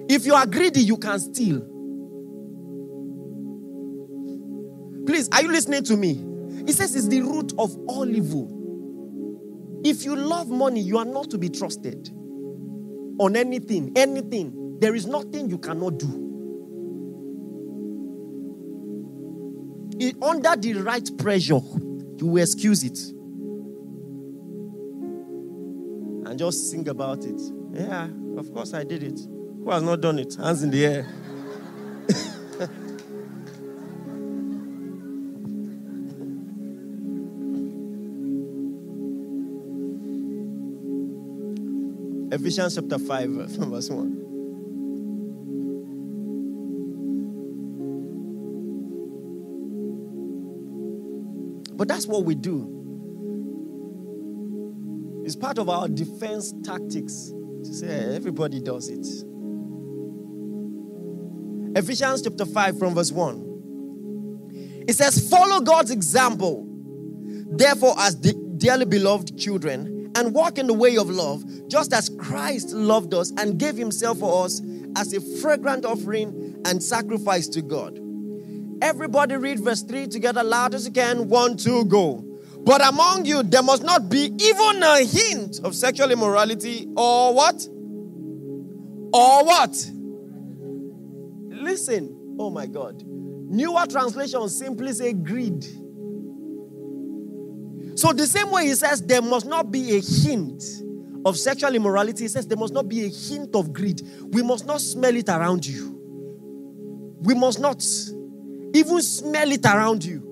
[0.10, 1.62] If you are greedy, you can steal.
[5.08, 6.16] Please, are you listening to me?
[6.66, 9.82] He says it's the root of all evil.
[9.86, 12.10] If you love money, you are not to be trusted
[13.18, 14.78] on anything, anything.
[14.82, 16.22] There is nothing you cannot do.
[20.02, 21.62] It, under the right pressure,
[22.18, 23.15] you will excuse it.
[26.36, 27.40] And just sing about it.
[27.72, 29.18] Yeah, of course I did it.
[29.22, 30.36] Who has not done it?
[30.36, 31.08] Hands in the air.
[42.34, 44.22] Ephesians chapter 5, verse 1.
[51.78, 52.75] But that's what we do.
[55.26, 59.06] It's part of our defense tactics to say everybody does it.
[61.76, 64.84] Ephesians chapter 5 from verse 1.
[64.88, 66.68] It says, Follow God's example.
[67.50, 72.70] Therefore, as dearly beloved children, and walk in the way of love, just as Christ
[72.72, 74.62] loved us and gave himself for us
[74.96, 78.00] as a fragrant offering and sacrifice to God.
[78.82, 81.30] Everybody read verse 3 together loud as you can.
[81.30, 82.35] One, two, go.
[82.66, 87.68] But among you, there must not be even a hint of sexual immorality or what?
[89.14, 89.92] Or what?
[91.50, 92.36] Listen.
[92.40, 93.04] Oh my God.
[93.06, 95.64] Newer translations simply say greed.
[97.98, 100.64] So, the same way he says there must not be a hint
[101.24, 104.02] of sexual immorality, he says there must not be a hint of greed.
[104.30, 105.92] We must not smell it around you.
[107.22, 107.86] We must not
[108.74, 110.25] even smell it around you.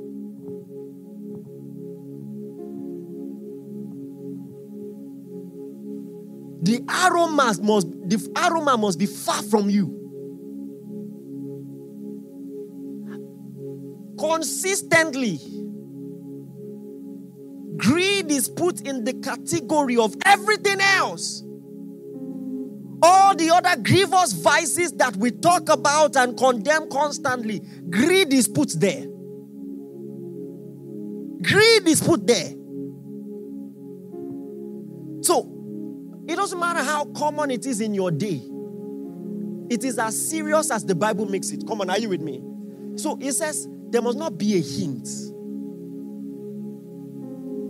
[6.73, 9.85] The aroma must the aroma must be far from you.
[14.17, 15.37] Consistently,
[17.77, 21.43] greed is put in the category of everything else.
[23.03, 27.61] All the other grievous vices that we talk about and condemn constantly,
[27.91, 29.05] greed is put there.
[31.43, 32.62] Greed is put there.
[36.27, 38.41] It doesn't matter how common it is in your day,
[39.69, 41.65] it is as serious as the Bible makes it.
[41.67, 42.41] Come on, are you with me?
[42.95, 45.07] So, it says there must not be a hint.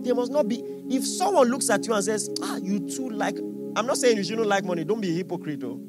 [0.04, 0.62] There must not be.
[0.90, 3.38] If someone looks at you and says, Ah, you too like
[3.76, 4.84] I'm not saying you shouldn't like money.
[4.84, 5.64] Don't be a hypocrite.
[5.64, 5.80] Oh.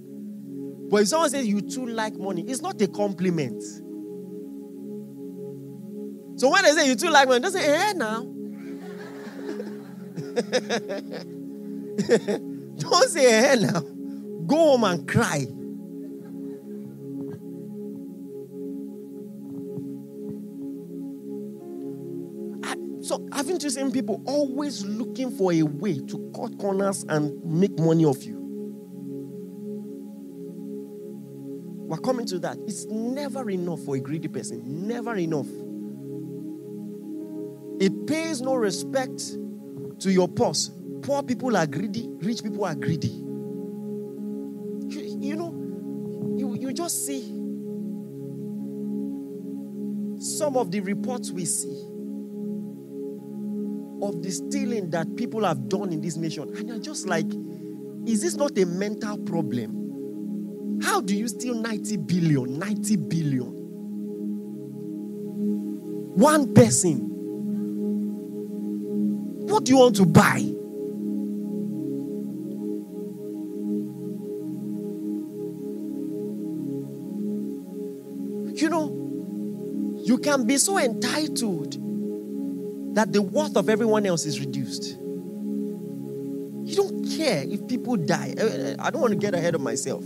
[0.90, 3.62] But if someone says you too like money, it's not a compliment.
[6.38, 8.32] So when they say you too like money, don't say, eh now.
[12.80, 13.80] don't say eh now.
[14.48, 15.46] Go home and cry.
[23.06, 27.78] So, haven't you seen people always looking for a way to cut corners and make
[27.78, 28.36] money off you?
[31.88, 32.58] We're coming to that.
[32.66, 34.88] It's never enough for a greedy person.
[34.88, 35.46] Never enough.
[37.80, 39.20] It pays no respect
[40.00, 40.72] to your purse.
[41.06, 43.10] Poor people are greedy, rich people are greedy.
[44.90, 45.54] You, you know,
[46.36, 47.22] you, you just see
[50.20, 51.80] some of the reports we see
[54.02, 56.52] of the stealing that people have done in this nation.
[56.58, 57.32] And you're just like,
[58.08, 60.80] is this not a mental problem?
[60.82, 62.58] How do you steal 90 billion?
[62.58, 63.52] 90 billion.
[66.16, 67.12] One person.
[69.48, 70.56] What do you want to buy?
[80.16, 81.74] You can be so entitled
[82.96, 84.98] that the worth of everyone else is reduced.
[86.64, 88.34] You don't care if people die.
[88.40, 90.06] Uh, uh, I don't want to get ahead of myself.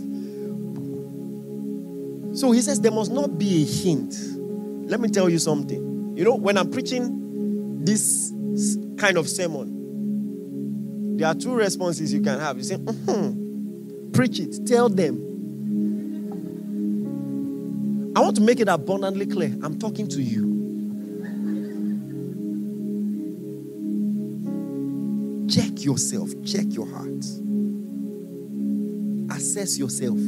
[2.36, 4.16] So he says there must not be a hint.
[4.90, 6.16] Let me tell you something.
[6.16, 8.32] You know, when I'm preaching this
[8.98, 12.56] kind of sermon, there are two responses you can have.
[12.56, 14.10] You say, mm-hmm.
[14.10, 15.29] preach it, tell them.
[18.30, 19.52] Want to make it abundantly clear.
[19.60, 20.46] I'm talking to you.
[25.48, 27.24] Check yourself, check your heart.
[29.36, 30.20] Assess yourself.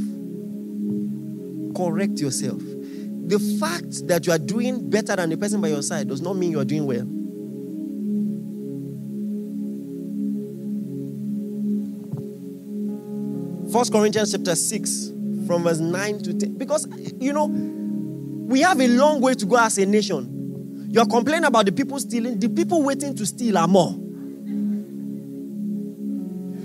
[1.76, 2.61] Correct yourself.
[2.61, 6.34] The fact that you are doing better than the person by your side does not
[6.34, 7.07] mean you are doing well.
[13.72, 15.12] First Corinthians chapter 6,
[15.46, 16.59] from verse 9 to 10.
[16.59, 16.88] Because,
[17.20, 17.78] you know,
[18.53, 20.90] we have a long way to go as a nation.
[20.90, 23.92] You're complaining about the people stealing, the people waiting to steal are more.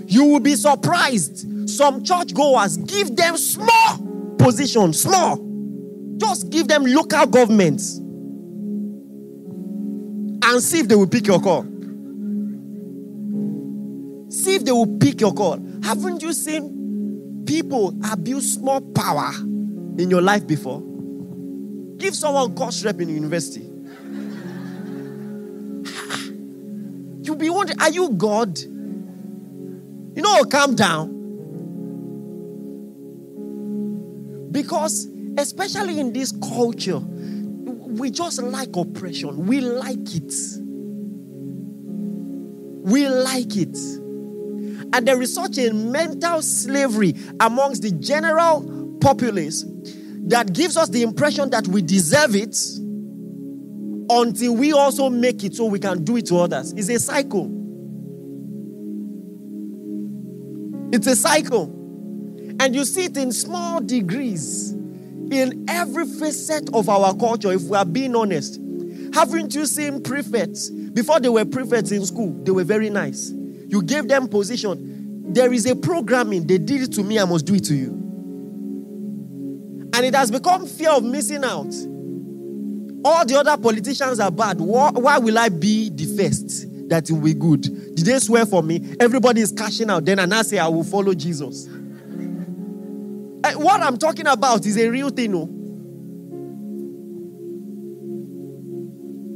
[0.06, 1.68] You will be surprised.
[1.68, 5.38] Some churchgoers give them small positions, small.
[6.18, 8.92] Just give them local governments and
[10.62, 11.62] see if they will pick your call.
[14.30, 15.58] See if they will pick your call.
[15.82, 19.30] Haven't you seen people abuse small power
[19.98, 20.82] in your life before?
[21.98, 23.60] Give someone course rep in university.
[27.22, 28.58] You'll be wondering, are you God?
[28.58, 31.16] You know, calm down.
[34.52, 39.46] Because, especially in this culture, we just like oppression.
[39.46, 40.32] We like it.
[42.88, 43.76] We like it.
[44.92, 49.64] And there is such a mental slavery amongst the general populace
[50.28, 52.56] that gives us the impression that we deserve it
[54.10, 56.72] until we also make it so we can do it to others.
[56.72, 57.50] It's a cycle.
[60.92, 61.74] It's a cycle.
[62.60, 64.72] And you see it in small degrees
[65.30, 68.60] in every facet of our culture, if we are being honest.
[69.14, 70.70] Haven't you seen prefects?
[70.70, 73.30] Before they were prefects in school, they were very nice.
[73.30, 75.32] You gave them position.
[75.32, 76.46] There is a programming.
[76.46, 78.07] They did it to me, I must do it to you.
[79.98, 81.74] And it has become fear of missing out.
[83.04, 84.60] All the other politicians are bad.
[84.60, 86.88] Why will I be the first?
[86.88, 87.62] That will be good.
[87.62, 88.94] Did they swear for me?
[89.00, 90.04] Everybody is cashing out.
[90.04, 91.66] Then and I say I will follow Jesus.
[91.66, 95.48] Eh, what I'm talking about is a real thing, no?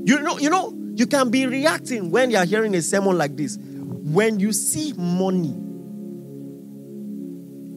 [0.06, 3.36] You know, you know, you can be reacting when you are hearing a sermon like
[3.36, 3.58] this.
[3.58, 5.56] When you see money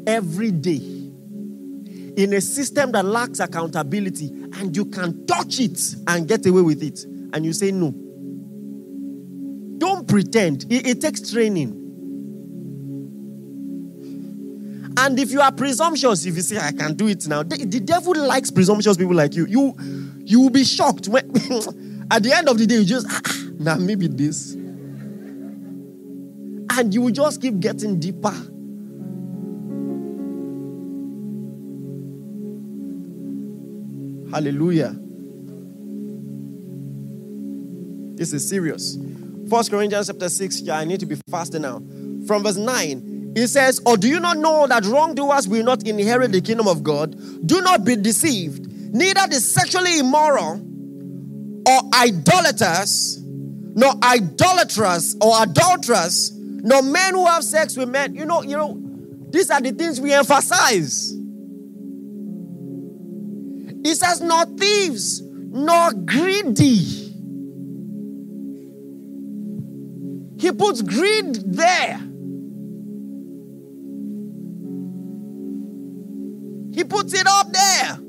[0.05, 0.94] every day
[2.17, 4.27] in a system that lacks accountability
[4.59, 7.03] and you can touch it and get away with it,
[7.33, 7.93] and you say no.
[9.77, 10.65] Don't pretend.
[10.69, 11.81] It, it takes training.
[14.97, 17.81] And if you are presumptuous, if you say, I can do it now, the, the
[17.81, 19.45] devil likes presumptuous people like you.
[19.45, 19.75] You,
[20.19, 21.25] you will be shocked when,
[22.11, 24.53] at the end of the day, you just, ah, now maybe this.
[26.77, 28.33] And you will just keep getting deeper.
[34.35, 34.93] Hallelujah.
[38.17, 38.97] This is serious.
[39.49, 40.59] First Corinthians chapter 6.
[40.59, 41.81] Yeah, I need to be faster now.
[42.27, 43.31] From verse 9.
[43.37, 46.83] it says, Or do you not know that wrongdoers will not inherit the kingdom of
[46.83, 47.15] God?
[47.47, 48.69] Do not be deceived.
[48.93, 50.59] Neither the sexually immoral,
[51.65, 58.13] or idolaters, nor idolatrous or adulterers, nor men who have sex with men.
[58.13, 58.77] You know, you know,
[59.29, 61.13] these are the things we emphasize.
[63.85, 66.79] He says, nor thieves, nor greedy.
[70.39, 71.99] He puts greed there.
[76.73, 77.99] He puts it up there.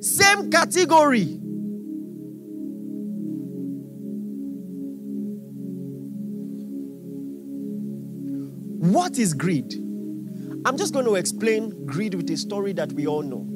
[0.00, 1.38] Same category.
[8.80, 9.83] What is greed?
[10.66, 13.46] I'm just going to explain greed with a story that we all know.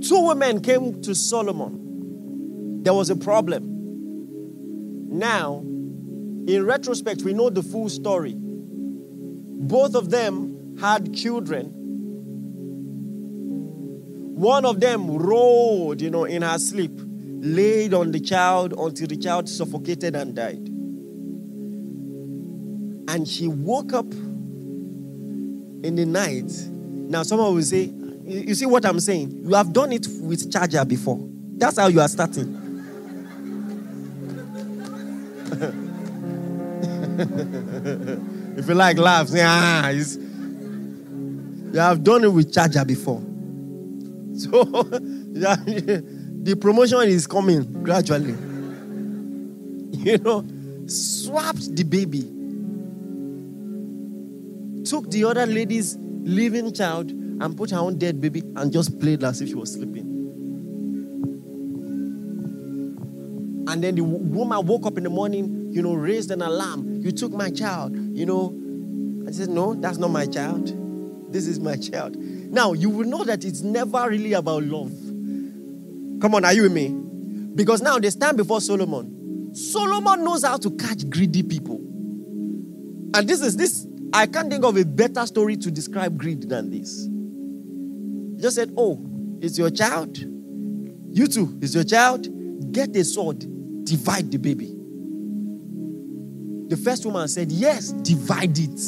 [0.00, 2.82] Two women came to Solomon.
[2.84, 5.08] There was a problem.
[5.18, 8.34] Now, in retrospect, we know the full story.
[8.36, 11.72] Both of them had children.
[14.36, 19.16] One of them rolled, you know, in her sleep, laid on the child until the
[19.16, 20.73] child suffocated and died.
[23.14, 26.50] And she woke up in the night.
[27.08, 27.84] Now, someone will say,
[28.24, 29.44] You see what I'm saying?
[29.44, 31.20] You have done it with charger before.
[31.56, 32.60] That's how you are starting.
[38.56, 43.22] If you like laugh, say, ah, you have done it with charger before.
[44.36, 44.64] So
[45.32, 48.34] yeah, the promotion is coming gradually.
[50.02, 50.44] You know,
[50.88, 52.28] swapped the baby,
[54.84, 59.24] took the other lady's living child and put her own dead baby and just played
[59.24, 60.10] as if she was sleeping.
[63.66, 67.00] And then the woman woke up in the morning, you know, raised an alarm.
[67.02, 68.54] You took my child you know,
[69.26, 70.72] I said, no, that's not my child.
[71.32, 72.16] This is my child.
[72.16, 74.92] Now, you will know that it's never really about love.
[76.20, 76.90] Come on, are you with me?
[77.56, 79.52] Because now they stand before Solomon.
[79.52, 81.78] Solomon knows how to catch greedy people.
[83.14, 86.70] And this is this, I can't think of a better story to describe greed than
[86.70, 87.08] this.
[88.36, 89.04] He just said, Oh,
[89.40, 90.16] it's your child.
[90.18, 92.28] You too, it's your child.
[92.72, 93.40] Get a sword,
[93.84, 94.72] divide the baby.
[96.68, 98.80] The first woman said, Yes, divide it.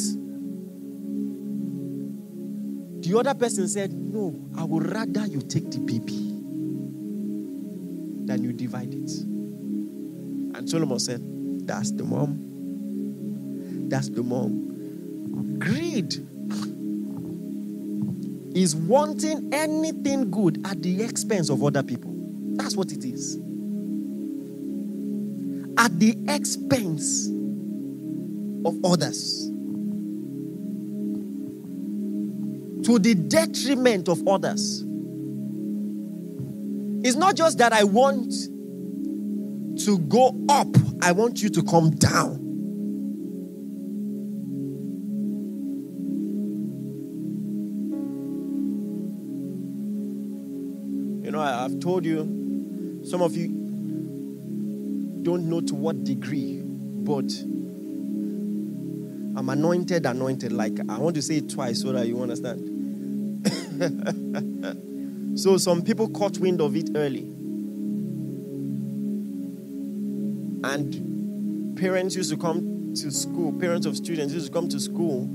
[3.03, 6.35] The other person said, No, I would rather you take the baby
[8.27, 9.11] than you divide it.
[10.57, 11.21] And Solomon said,
[11.67, 13.89] That's the mom.
[13.89, 14.66] That's the mom.
[15.59, 16.15] Greed
[18.57, 22.11] is wanting anything good at the expense of other people.
[22.57, 23.37] That's what it is.
[25.77, 27.27] At the expense
[28.65, 29.51] of others.
[32.87, 34.83] To the detriment of others.
[37.05, 38.33] It's not just that I want
[39.81, 40.69] to go up,
[41.03, 42.46] I want you to come down.
[51.67, 53.49] I've told you, some of you
[55.23, 57.29] don't know to what degree but
[59.37, 60.53] I'm anointed, anointed.
[60.53, 63.43] Like I want to say it twice so that you understand.
[65.41, 67.23] so some people caught wind of it early.
[70.63, 75.29] And parents used to come to school, parents of students used to come to school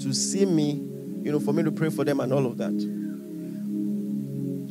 [0.00, 0.72] to see me,
[1.22, 3.05] you know, for me to pray for them and all of that.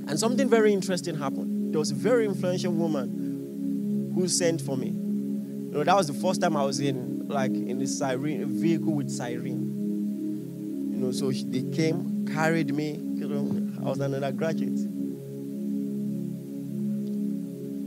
[0.08, 1.74] And something very interesting happened.
[1.74, 4.88] There was a very influential woman who sent for me.
[4.88, 8.93] You know, that was the first time I was in like in a siren vehicle
[8.93, 10.91] with siren.
[10.93, 12.91] You know, so they came, carried me.
[12.91, 14.78] You know, I was an undergraduate.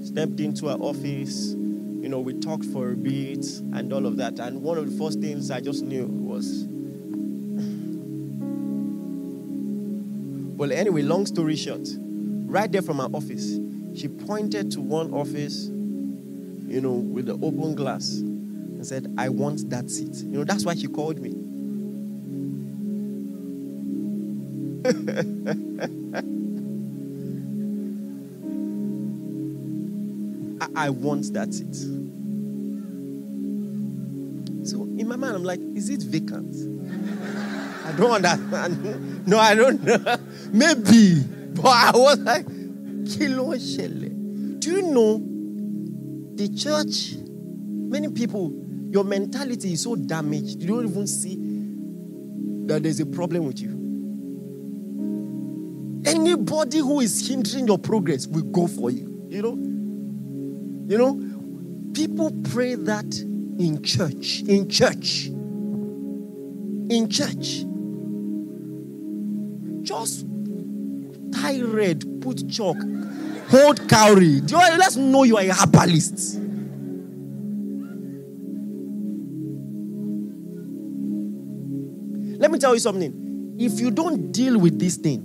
[0.05, 1.53] Stepped into her office.
[1.53, 4.39] You know, we talked for a bit and all of that.
[4.39, 6.67] And one of the first things I just knew was.
[10.59, 11.89] well, anyway, long story short,
[12.49, 13.59] right there from her office,
[13.95, 19.69] she pointed to one office, you know, with the open glass and said, I want
[19.71, 20.15] that seat.
[20.17, 21.31] You know, that's why she called me.
[30.61, 31.75] I, I want that seat.
[34.67, 36.55] So in my mind, I'm like, is it vacant?
[37.85, 39.15] I don't understand.
[39.29, 40.17] No, I don't know.
[40.53, 41.23] Maybe.
[41.55, 42.47] But I was like.
[43.09, 45.23] Do you know
[46.35, 47.15] the church?
[47.91, 48.53] Many people,
[48.91, 51.37] your mentality is so damaged, you don't even see
[52.67, 53.71] that there's a problem with you.
[56.05, 59.27] Anybody who is hindering your progress will go for you.
[59.31, 59.57] You know?
[60.87, 61.19] You know,
[61.95, 63.19] people pray that
[63.59, 64.43] in church.
[64.43, 65.29] In church.
[66.91, 67.65] In church.
[69.83, 70.27] Just
[71.33, 72.77] tie red, put chalk,
[73.49, 74.41] hold cowrie.
[74.41, 76.39] Do you, let's know you are a herbalist.
[82.39, 83.57] Let me tell you something.
[83.59, 85.25] If you don't deal with this thing,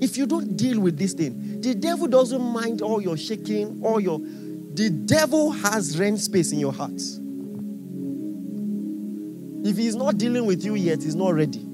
[0.00, 4.00] if you don't deal with this thing, the devil doesn't mind all your shaking, all
[4.00, 4.20] your.
[4.20, 7.00] The devil has rent space in your heart.
[9.68, 11.67] If he's not dealing with you yet, he's not ready.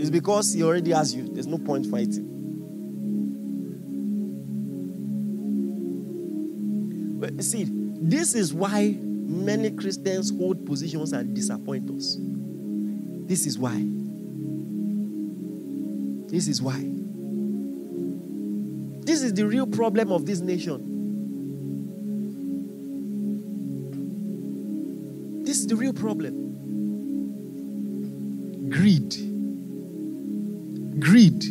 [0.00, 1.28] It's because he already has you.
[1.28, 2.26] There's no point fighting.
[7.20, 12.16] But see, this is why many Christians hold positions and disappoint us.
[13.28, 13.84] This is why.
[16.30, 16.80] This is why.
[19.04, 20.86] This is the real problem of this nation.
[25.44, 26.46] This is the real problem.
[28.70, 29.29] Greed.
[31.00, 31.44] Greed.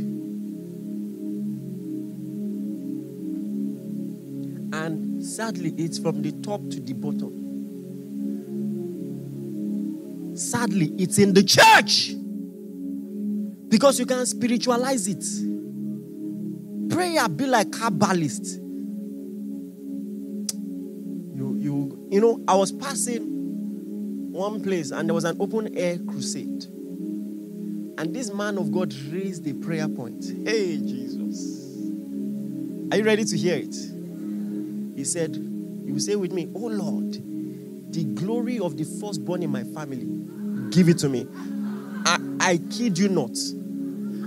[4.71, 7.39] And sadly, it's from the top to the bottom.
[10.35, 12.13] Sadly, it's in the church.
[13.67, 15.23] Because you can spiritualize it.
[16.89, 18.59] Prayer be like herbalist.
[21.35, 25.97] You, you, you know, I was passing one place and there was an open air
[25.99, 26.65] crusade.
[27.99, 30.23] And this man of God raised a prayer point.
[30.45, 31.65] Hey, Jesus.
[32.93, 33.75] Are you ready to hear it?
[34.95, 37.11] He said, You will say with me, Oh Lord,
[37.91, 40.07] the glory of the firstborn in my family,
[40.71, 41.27] give it to me.
[42.05, 43.37] I, I kid you not.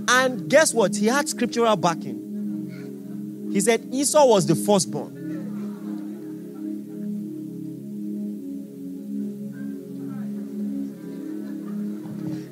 [0.07, 0.95] And guess what?
[0.95, 3.49] He had scriptural backing.
[3.55, 5.21] He said Esau was the firstborn.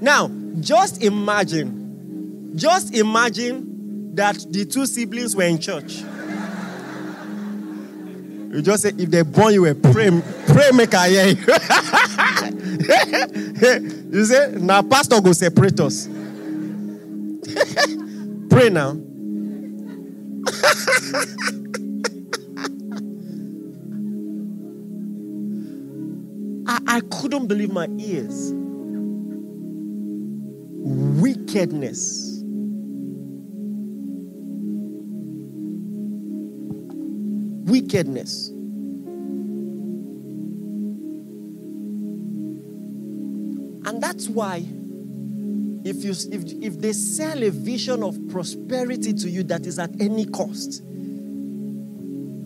[0.00, 0.30] Now,
[0.60, 6.02] just imagine, just imagine that the two siblings were in church.
[8.52, 10.10] You just say, if they born you a pray,
[10.48, 11.36] pray make I hear you.
[14.12, 16.06] you say, now pastor go separate us.
[18.50, 18.96] pray now.
[26.66, 28.52] I, I couldn't believe my ears
[31.52, 32.42] wickedness.
[37.68, 38.48] Wickedness.
[43.86, 44.58] And that's why
[45.82, 49.90] if you if, if they sell a vision of prosperity to you that is at
[50.00, 50.82] any cost,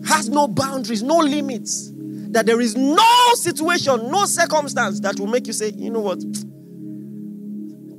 [0.07, 1.91] has no boundaries, no limits,
[2.31, 6.23] that there is no situation, no circumstance that will make you say, you know what,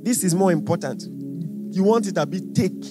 [0.07, 1.03] this is more important.
[1.75, 2.81] You want it a bit take.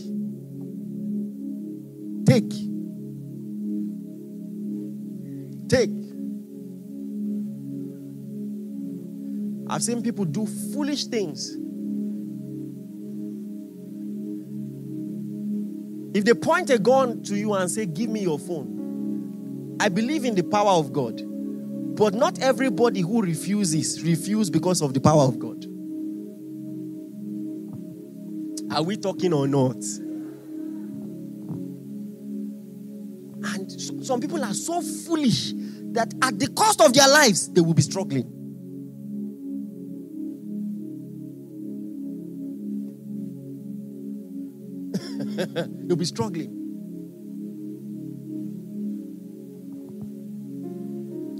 [2.26, 2.50] Take.
[5.66, 5.88] Take.
[9.66, 10.44] I've seen people do
[10.74, 11.56] foolish things.
[16.14, 20.26] If they point a gun to you and say, Give me your phone, I believe
[20.26, 21.22] in the power of God.
[21.96, 25.66] But not everybody who refuses, refuses because of the power of God.
[28.76, 29.82] Are we talking or not?
[33.54, 33.72] And
[34.04, 35.54] some people are so foolish
[35.92, 38.30] that at the cost of their lives, they will be struggling.
[45.86, 46.52] They'll be struggling.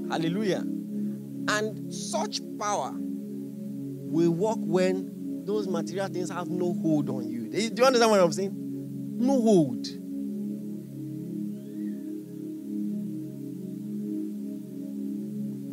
[0.09, 0.63] Hallelujah.
[1.49, 5.16] And such power will work when
[5.47, 7.47] those material things have no hold on you.
[7.49, 8.51] Do you understand what I'm saying?
[9.17, 9.87] No hold.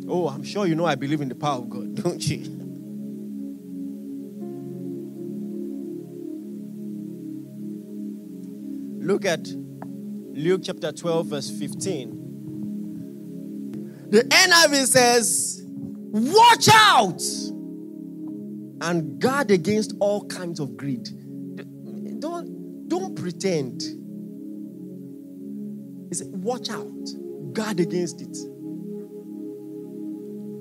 [0.07, 2.37] Oh, I'm sure you know I believe in the power of God, don't you?
[9.05, 12.21] Look at Luke chapter 12, verse 15.
[14.09, 17.21] The NIV says, Watch out
[18.81, 21.07] and guard against all kinds of greed.
[22.19, 23.81] Don't, don't pretend.
[26.13, 28.37] Said, Watch out, guard against it.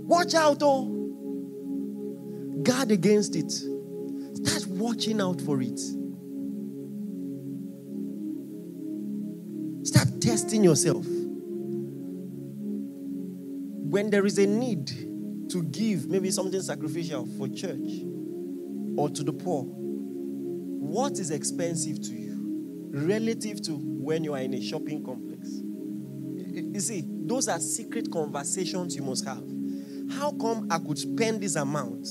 [0.06, 0.90] Watch out, oh.
[2.62, 3.50] Guard against it.
[3.50, 5.78] Start watching out for it.
[9.86, 11.04] Start testing yourself.
[13.86, 14.90] When there is a need
[15.54, 18.02] to give, maybe something sacrificial for church
[18.96, 24.52] or to the poor, what is expensive to you relative to when you are in
[24.54, 25.48] a shopping complex?
[25.52, 29.44] You see, those are secret conversations you must have.
[30.10, 32.08] How come I could spend this amount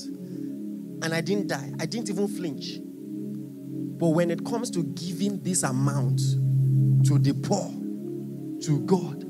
[1.02, 1.70] and I didn't die?
[1.78, 2.78] I didn't even flinch.
[2.78, 6.18] But when it comes to giving this amount
[7.08, 7.70] to the poor,
[8.62, 9.22] to God,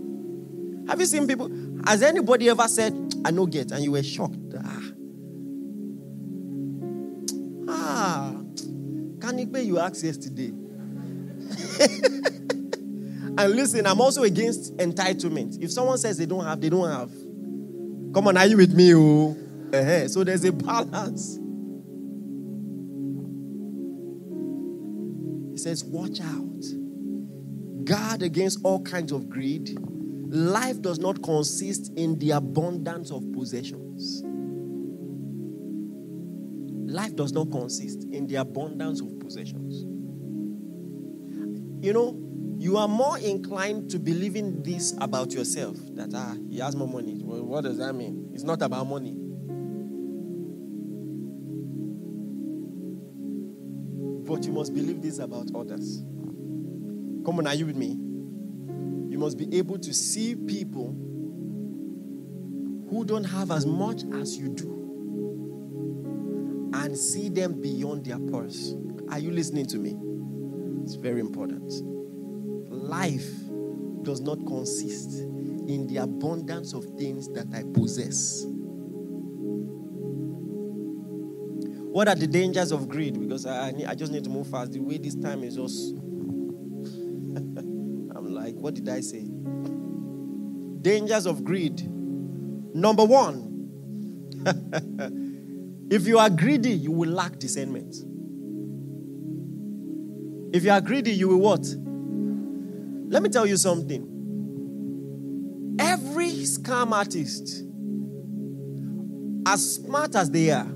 [0.88, 1.50] have you seen people?
[1.84, 4.54] Has anybody ever said, I know get, and you were shocked?
[4.58, 4.82] Ah,
[7.68, 8.34] ah
[9.20, 10.48] can it be you asked yesterday?
[13.38, 15.62] and listen, I'm also against entitlement.
[15.62, 17.10] If someone says they don't have, they don't have.
[18.12, 18.94] Come on, are you with me?
[18.94, 19.34] Oh?
[19.72, 20.08] Uh-huh.
[20.08, 21.38] So there's a balance.
[25.52, 26.64] He says, Watch out.
[27.84, 29.78] Guard against all kinds of greed.
[30.34, 34.24] Life does not consist in the abundance of possessions.
[36.92, 39.84] Life does not consist in the abundance of possessions.
[41.86, 42.18] You know,
[42.58, 47.20] you are more inclined to believing this about yourself that ah he has more money.
[47.22, 48.30] Well, what does that mean?
[48.34, 49.14] It's not about money.
[54.26, 55.98] But you must believe this about others.
[57.24, 58.03] Come on are you with me
[59.24, 60.88] must be able to see people
[62.90, 64.70] who don't have as much as you do
[66.74, 68.74] and see them beyond their purse
[69.10, 69.96] are you listening to me
[70.82, 71.72] it's very important
[72.70, 73.30] life
[74.02, 75.20] does not consist
[75.66, 78.44] in the abundance of things that I possess.
[81.90, 83.18] What are the dangers of greed?
[83.18, 84.72] Because I, I just need to move fast.
[84.72, 86.03] The way this time is just.
[88.64, 89.26] What did I say?
[90.80, 91.82] Dangers of greed.
[92.74, 94.38] Number one,
[95.90, 97.94] if you are greedy, you will lack discernment.
[100.56, 101.66] If you are greedy, you will what?
[103.12, 105.76] Let me tell you something.
[105.78, 107.66] Every scam artist,
[109.46, 110.72] as smart as they are,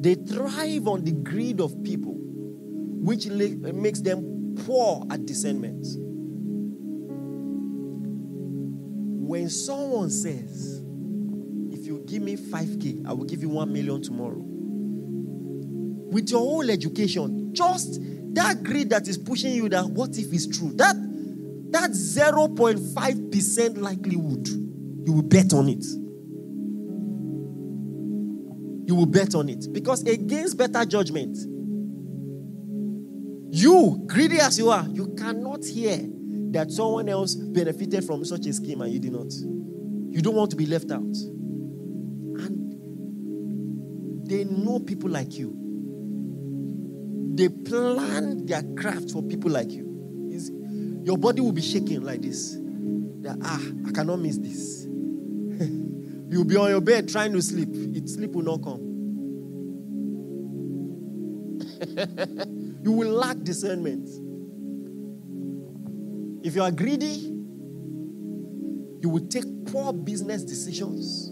[0.00, 5.86] they thrive on the greed of people, which makes them poor at discernment.
[9.48, 10.82] When someone says,
[11.72, 14.42] If you give me 5K, I will give you 1 million tomorrow,
[16.10, 17.98] with your whole education, just
[18.34, 20.94] that greed that is pushing you that what if it's true that
[21.70, 25.84] that 0.5% likelihood you will bet on it.
[28.86, 29.72] You will bet on it.
[29.72, 31.38] Because against better judgment
[33.50, 36.06] you greedy as you are you cannot hear
[36.52, 39.32] that someone else benefited from such a scheme and you did not
[40.10, 41.00] you don't want to be left out
[42.40, 42.72] and
[44.28, 45.58] they know people like you
[47.38, 50.28] they plan their craft for people like you.
[50.32, 50.50] It's,
[51.06, 52.56] your body will be shaking like this.
[53.20, 54.84] That, ah, I cannot miss this.
[56.30, 57.68] You'll be on your bed trying to sleep.
[57.72, 58.80] It sleep will not come.
[62.82, 64.08] you will lack discernment.
[66.42, 67.34] If you are greedy,
[69.00, 71.28] you will take poor business decisions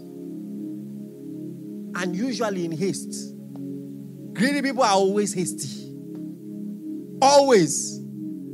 [1.95, 3.33] and usually in haste.
[4.33, 5.91] Greedy people are always hasty.
[7.21, 7.99] Always.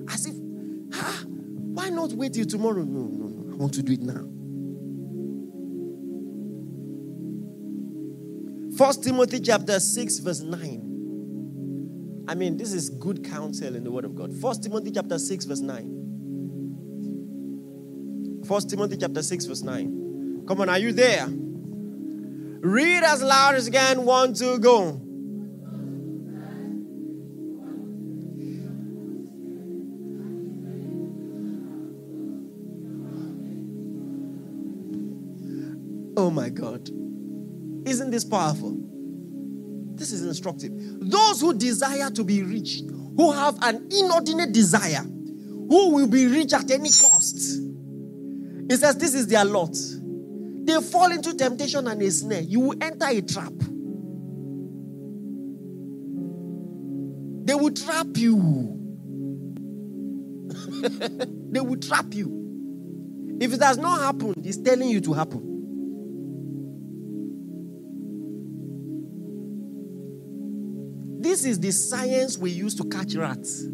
[0.08, 0.36] As if,
[0.94, 2.84] ah, why not wait till tomorrow?
[2.84, 3.54] No, no, no.
[3.54, 4.30] I want to do it now.
[8.78, 12.24] First Timothy chapter 6, verse 9.
[12.28, 14.34] I mean, this is good counsel in the word of God.
[14.34, 16.03] First Timothy chapter 6, verse 9.
[18.54, 20.46] First Timothy chapter 6, verse 9.
[20.48, 21.26] Come on, are you there?
[21.28, 24.06] Read as loud as you can.
[24.06, 25.02] One, two, go.
[36.16, 36.88] Oh my God.
[37.88, 38.78] Isn't this powerful?
[39.96, 40.74] This is instructive.
[40.76, 42.82] Those who desire to be rich,
[43.18, 47.63] who have an inordinate desire, who will be rich at any cost.
[48.74, 49.78] It says this is their lot.
[50.66, 52.42] They fall into temptation and a snare.
[52.42, 53.54] You will enter a trap.
[57.46, 58.80] They will trap you.
[61.52, 63.38] they will trap you.
[63.40, 65.52] If it has not happened, it's telling you to happen.
[71.22, 73.68] This is the science we use to catch rats.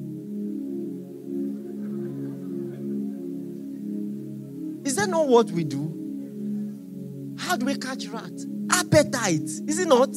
[4.99, 7.35] That not what we do?
[7.37, 8.45] How do we catch rats?
[8.71, 10.11] Appetite, is it not?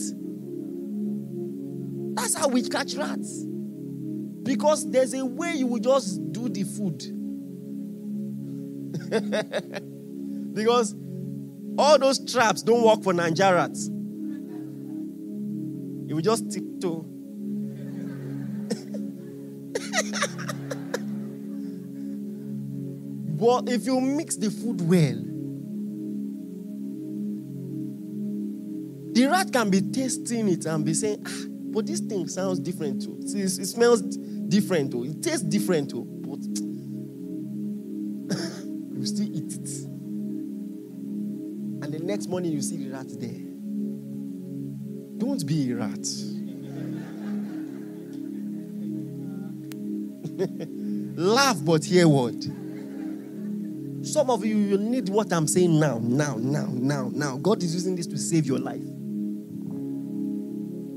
[2.15, 3.45] That's how we catch rats.
[4.43, 6.99] Because there's a way you will just do the food.
[10.55, 10.95] because
[11.79, 13.89] all those traps don't work for Niger rats.
[16.09, 17.07] You will just tiptoe
[23.43, 25.21] But if you mix the food well,
[29.15, 33.03] the rat can be tasting it and be saying, ah, but this thing sounds different
[33.03, 33.19] too.
[33.19, 35.03] It, it smells different too.
[35.07, 36.05] It tastes different too.
[36.23, 36.39] But
[38.97, 39.69] you still eat it.
[41.83, 43.41] And the next morning you see the rat there.
[45.19, 46.07] Don't be a rat.
[51.19, 52.37] Laugh, but hear what?
[54.13, 57.39] Some of you, you need what I'm saying now, now, now, now, now.
[57.39, 58.83] God is using this to save your life.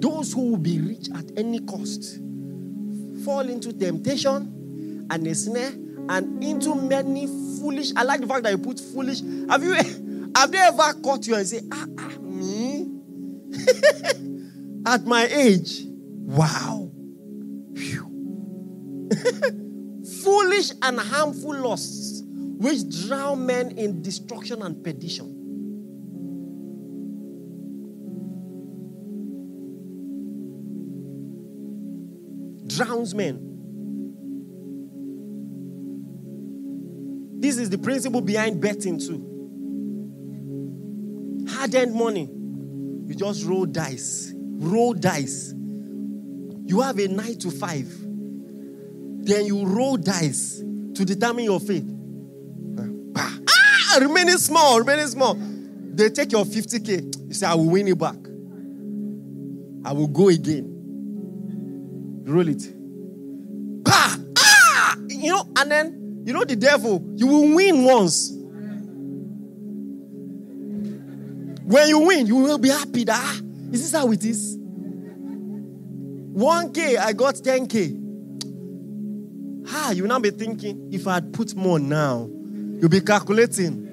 [0.02, 2.20] Those who will be rich at any cost
[3.24, 5.72] fall into temptation and a snare
[6.10, 7.94] and into many foolish.
[7.96, 9.22] I like the fact that you put foolish.
[9.50, 9.72] Have you
[10.36, 12.82] have they ever caught you and say, ah, ah me?
[14.86, 15.86] at my age?
[15.88, 16.92] Wow.
[20.22, 22.25] foolish and harmful lusts
[22.58, 25.42] which drown men in destruction and perdition.
[32.68, 33.52] Drowns men.
[37.40, 39.34] This is the principle behind betting, too.
[41.50, 42.30] Hard earned money.
[43.08, 44.34] You just roll dice.
[44.36, 45.54] Roll dice.
[45.54, 47.94] You have a nine to five.
[49.26, 51.95] Then you roll dice to determine your fate
[54.02, 55.36] remaining small, remaining small.
[55.36, 57.28] They take your 50K.
[57.28, 58.16] You say, I will win it back.
[59.86, 60.72] I will go again.
[62.26, 62.64] Roll it.
[63.88, 64.18] Ah!
[64.38, 64.96] Ah!
[65.08, 68.32] You know, and then, you know, the devil, you will win once.
[71.64, 73.40] When you win, you will be happy that, ah,
[73.72, 74.58] is this how it is?
[74.58, 78.02] 1K, I got 10K.
[79.70, 82.30] Ah, you now be thinking, if I had put more now,
[82.80, 83.85] you'll be calculating.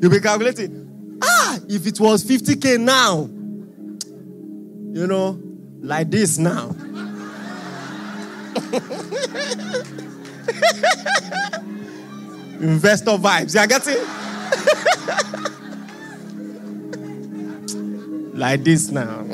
[0.00, 1.18] You'll be calculating.
[1.22, 3.28] Ah, if it was 50k now,
[4.92, 5.40] you know,
[5.80, 6.74] like this now.
[12.60, 13.54] Investor vibes.
[13.54, 13.98] You are getting?
[18.38, 19.24] like this now.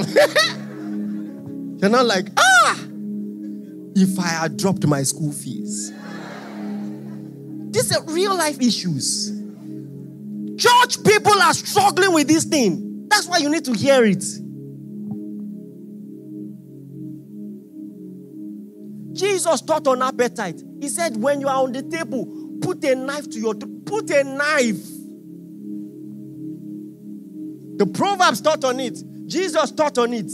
[1.81, 2.79] You're not like, ah,
[3.95, 5.93] if I had dropped my school fees.
[7.71, 9.33] These are real life issues.
[10.57, 13.07] Church people are struggling with this thing.
[13.09, 14.25] That's why you need to hear it.
[19.14, 20.62] Jesus taught on appetite.
[20.81, 24.25] He said, when you are on the table, put a knife to your put a
[24.25, 24.87] knife.
[27.79, 30.31] The Proverbs taught on it, Jesus taught on it.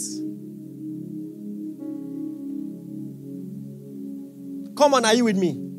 [4.76, 5.74] Come on, are you with me?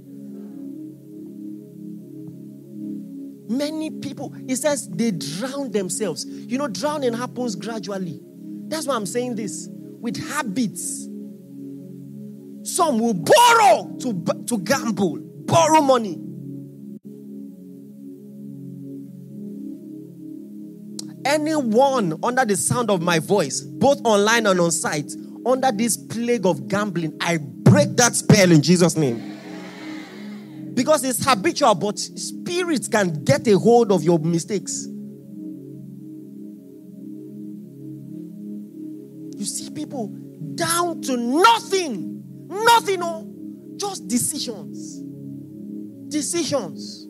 [3.47, 6.25] Many people, he says they drown themselves.
[6.25, 8.21] You know, drowning happens gradually.
[8.67, 11.07] That's why I'm saying this with habits.
[12.63, 16.19] Some will borrow to, to gamble, borrow money.
[21.25, 25.11] Anyone under the sound of my voice, both online and on site,
[25.45, 29.34] under this plague of gambling, I break that spell in Jesus' name.
[30.75, 34.85] Because it's habitual, but spirits can get a hold of your mistakes.
[39.37, 40.07] You see people
[40.55, 42.23] down to nothing.
[42.47, 43.31] Nothing, no.
[43.77, 45.01] Just decisions.
[46.11, 47.07] Decisions.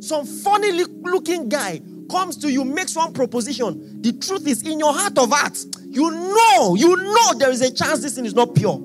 [0.00, 1.80] Some funny looking guy
[2.10, 4.02] comes to you, makes one proposition.
[4.02, 7.72] The truth is, in your heart of hearts, you know, you know there is a
[7.72, 8.78] chance this thing is not pure.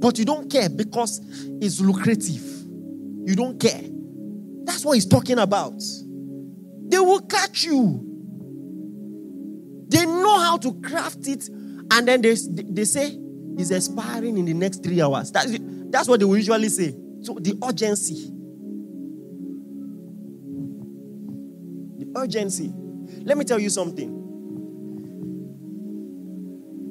[0.00, 1.20] But you don't care because
[1.60, 2.57] it's lucrative.
[3.28, 3.82] You don't care.
[4.64, 5.82] That's what he's talking about.
[6.88, 8.02] They will catch you.
[9.90, 11.46] They know how to craft it,
[11.90, 13.18] and then they, they say
[13.58, 15.30] it's expiring in the next three hours.
[15.30, 15.58] That's,
[15.90, 16.96] that's what they will usually say.
[17.20, 18.32] So the urgency.
[21.98, 22.72] The urgency.
[23.26, 24.14] Let me tell you something.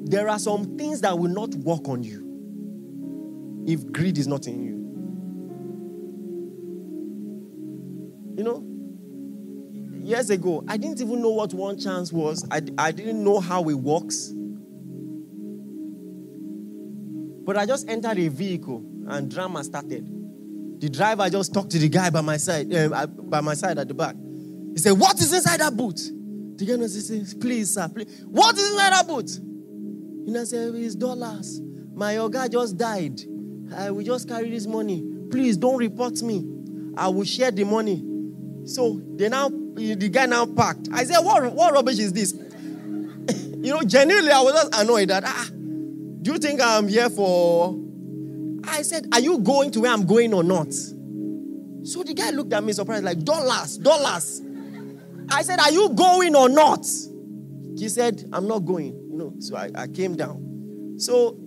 [0.04, 4.62] There are some things that will not work on you if greed is not in
[4.62, 4.77] you.
[4.77, 4.77] You
[10.08, 12.46] years ago, I didn't even know what one chance was.
[12.50, 14.32] I, I didn't know how it works.
[17.44, 20.06] But I just entered a vehicle and drama started.
[20.80, 23.88] The driver just talked to the guy by my side, uh, by my side at
[23.88, 24.16] the back.
[24.74, 25.96] He said, "What is inside that boot?"
[26.56, 28.24] The guy says, "Please, sir, please.
[28.26, 29.30] What is inside that boot?"
[30.26, 31.60] You know, said, "It's dollars.
[31.94, 33.20] My guy just died.
[33.74, 35.04] I will just carry this money.
[35.30, 36.46] Please don't report me.
[36.96, 38.04] I will share the money."
[38.64, 40.88] So they now, the guy now packed.
[40.92, 42.32] I said, what, what rubbish is this?
[43.58, 45.48] you know, genuinely, I was just annoyed that, ah,
[46.22, 47.78] do you think I'm here for.
[48.64, 50.72] I said, are you going to where I'm going or not?
[50.72, 54.42] So the guy looked at me surprised, like, dollars, dollars.
[55.30, 56.86] I said, are you going or not?
[57.76, 58.94] He said, I'm not going.
[59.10, 60.96] You know, so I, I came down.
[60.98, 61.38] So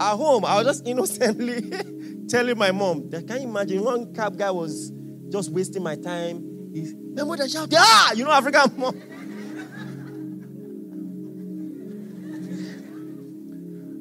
[0.00, 1.70] at home, I was just innocently
[2.28, 4.92] telling my mom that can you imagine one cab guy was
[5.30, 6.45] just wasting my time
[7.14, 9.02] my mother shouted, ah, you know African mom.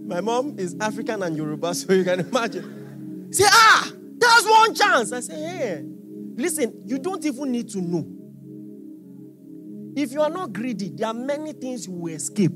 [0.07, 3.27] my mom is African and Yoruba, so you can imagine.
[3.31, 5.11] Say, ah, that's one chance.
[5.11, 5.83] I say, hey,
[6.35, 8.05] listen, you don't even need to know.
[9.95, 12.51] If you are not greedy, there are many things you will escape.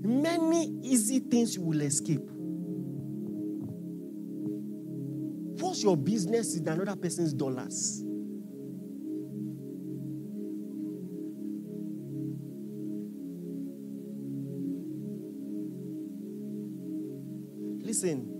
[0.00, 2.28] Many easy things you will escape.
[5.60, 8.02] What's your business in another person's dollars?
[17.84, 18.34] Listen,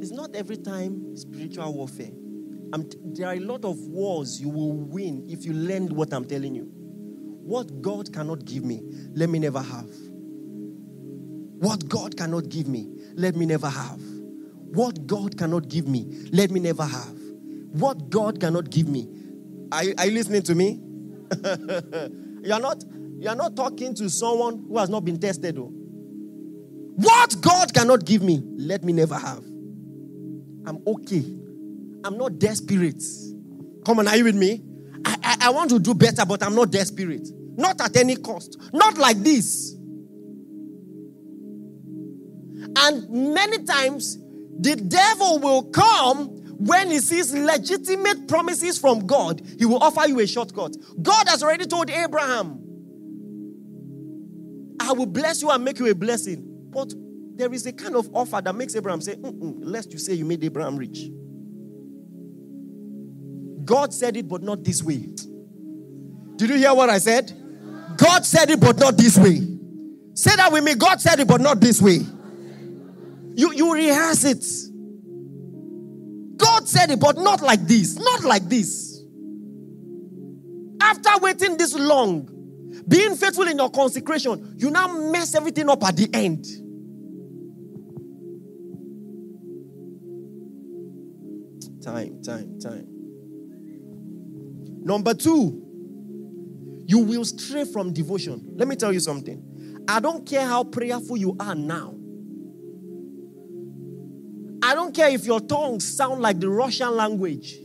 [0.00, 2.12] it's not every time spiritual warfare.
[2.72, 6.24] I'm, there are a lot of wars you will win if you learn what I'm
[6.24, 6.70] telling you.
[6.72, 8.82] What God cannot give me,
[9.14, 9.90] let me never have.
[11.62, 14.00] What God cannot give me, let me never have.
[14.72, 17.16] What God cannot give me, let me never have.
[17.70, 19.08] What God cannot give me.
[19.70, 20.80] Are, are you listening to me?
[22.42, 22.82] you are not
[23.20, 25.54] you are not talking to someone who has not been tested.
[25.54, 25.70] Though.
[26.96, 29.44] What God cannot give me, let me never have.
[30.66, 31.24] I'm okay.
[32.02, 33.04] I'm not desperate.
[33.86, 34.64] Come on, are you with me?
[35.04, 37.28] I, I, I want to do better, but I'm not desperate.
[37.56, 38.58] Not at any cost.
[38.72, 39.76] Not like this.
[42.76, 44.18] And many times,
[44.58, 50.20] the devil will come when he sees legitimate promises from God, he will offer you
[50.20, 50.76] a shortcut.
[51.02, 52.60] God has already told Abraham,
[54.78, 56.44] I will bless you and make you a blessing.
[56.70, 56.94] But
[57.34, 60.44] there is a kind of offer that makes Abraham say, lest you say you made
[60.44, 61.08] Abraham rich.
[63.64, 65.08] God said it, but not this way.
[66.36, 67.32] Did you hear what I said?
[67.96, 69.40] God said it, but not this way.
[70.14, 70.74] Say that with me.
[70.74, 72.00] God said it, but not this way.
[73.34, 74.44] You, you rehearse it.
[76.36, 77.96] God said it, but not like this.
[77.96, 79.02] Not like this.
[80.80, 82.28] After waiting this long,
[82.88, 86.44] being faithful in your consecration, you now mess everything up at the end.
[91.82, 92.86] Time, time, time.
[94.84, 95.62] Number two,
[96.86, 98.54] you will stray from devotion.
[98.56, 99.84] Let me tell you something.
[99.88, 101.94] I don't care how prayerful you are now.
[104.72, 107.58] I don't care if your tongues sound like the Russian language.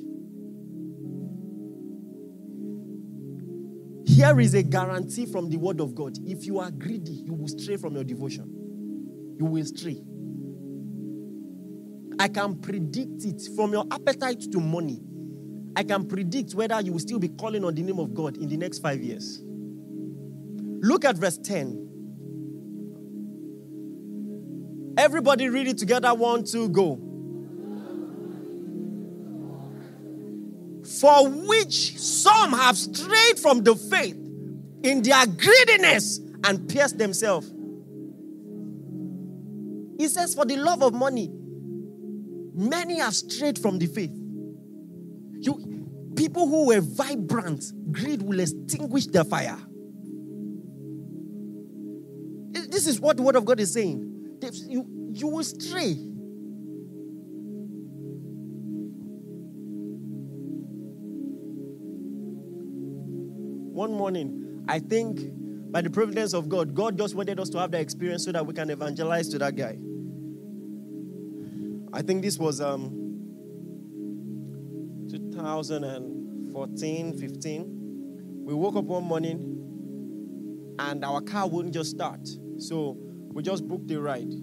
[4.05, 6.17] Here is a guarantee from the word of God.
[6.25, 8.43] If you are greedy, you will stray from your devotion.
[9.39, 10.01] You will stray.
[12.19, 14.99] I can predict it from your appetite to money.
[15.77, 18.49] I can predict whether you will still be calling on the name of God in
[18.49, 19.41] the next five years.
[20.81, 21.86] Look at verse 10.
[24.97, 26.13] Everybody read it together.
[26.13, 26.95] One, two, go.
[30.99, 34.15] For which some have strayed from the faith
[34.83, 37.53] in their greediness and pierced themselves.
[39.99, 41.29] He says, For the love of money,
[42.53, 44.11] many have strayed from the faith.
[45.39, 49.59] You, people who were vibrant, greed will extinguish their fire.
[52.51, 54.16] This is what the word of God is saying.
[54.55, 55.95] You, you will stray.
[63.73, 65.19] One morning, I think
[65.71, 68.45] by the providence of God, God just wanted us to have that experience so that
[68.45, 69.77] we can evangelize to that guy.
[71.93, 72.91] I think this was um,
[75.09, 78.43] 2014, 15.
[78.45, 79.57] We woke up one morning
[80.79, 82.27] and our car wouldn't just start.
[82.57, 82.97] So
[83.37, 84.33] we just booked a ride.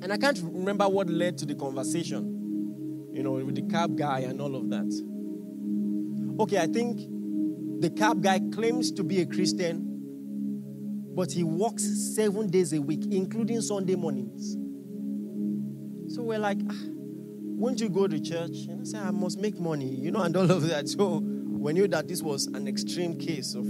[0.00, 4.20] And I can't remember what led to the conversation, you know, with the cab guy
[4.20, 6.38] and all of that.
[6.38, 7.00] Okay, I think
[7.80, 9.82] the cab guy claims to be a Christian,
[11.16, 11.82] but he works
[12.14, 14.52] seven days a week, including Sunday mornings.
[16.14, 18.68] So we're like, ah, won't you go to church?
[18.68, 20.88] And I said, I must make money, you know, and all of that.
[20.88, 23.66] So we knew that this was an extreme case of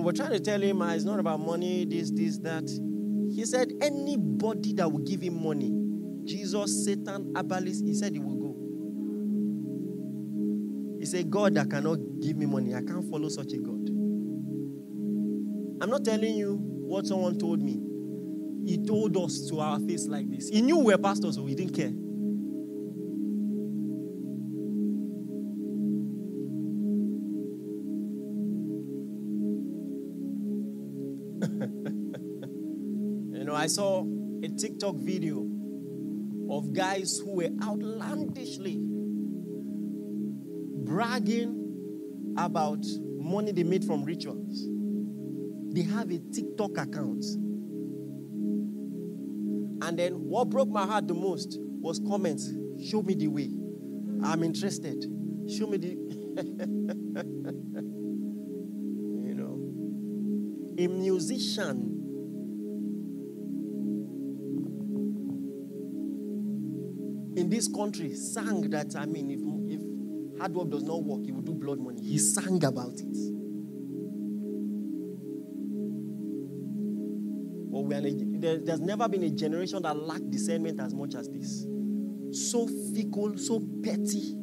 [0.00, 2.64] And we're trying to tell him ah, it's not about money, this, this, that.
[3.34, 5.70] He said, anybody that will give him money,
[6.24, 8.56] Jesus, Satan, Abalis, he said he will go.
[11.00, 13.90] He said, God that cannot give me money, I can't follow such a God.
[15.82, 17.78] I'm not telling you what someone told me.
[18.64, 20.48] He told us to our face like this.
[20.48, 21.92] He knew we were pastors, so he didn't care.
[33.60, 34.06] I saw
[34.42, 35.46] a TikTok video
[36.50, 38.78] of guys who were outlandishly
[40.86, 42.82] bragging about
[43.18, 44.66] money they made from rituals.
[45.74, 47.22] They have a TikTok account.
[49.82, 52.50] And then what broke my heart the most was comments.
[52.82, 53.50] Show me the way.
[54.24, 55.04] I'm interested.
[55.54, 55.88] Show me the.
[59.22, 59.60] you know,
[60.78, 61.89] a musician
[67.50, 69.40] this country sang that, I mean, if,
[69.74, 72.02] if hard work does not work, he will do blood money.
[72.02, 73.16] He sang about it.
[77.70, 78.00] But we are
[78.40, 81.66] there, there's never been a generation that lacked discernment as much as this.
[82.32, 84.36] So fickle, so petty.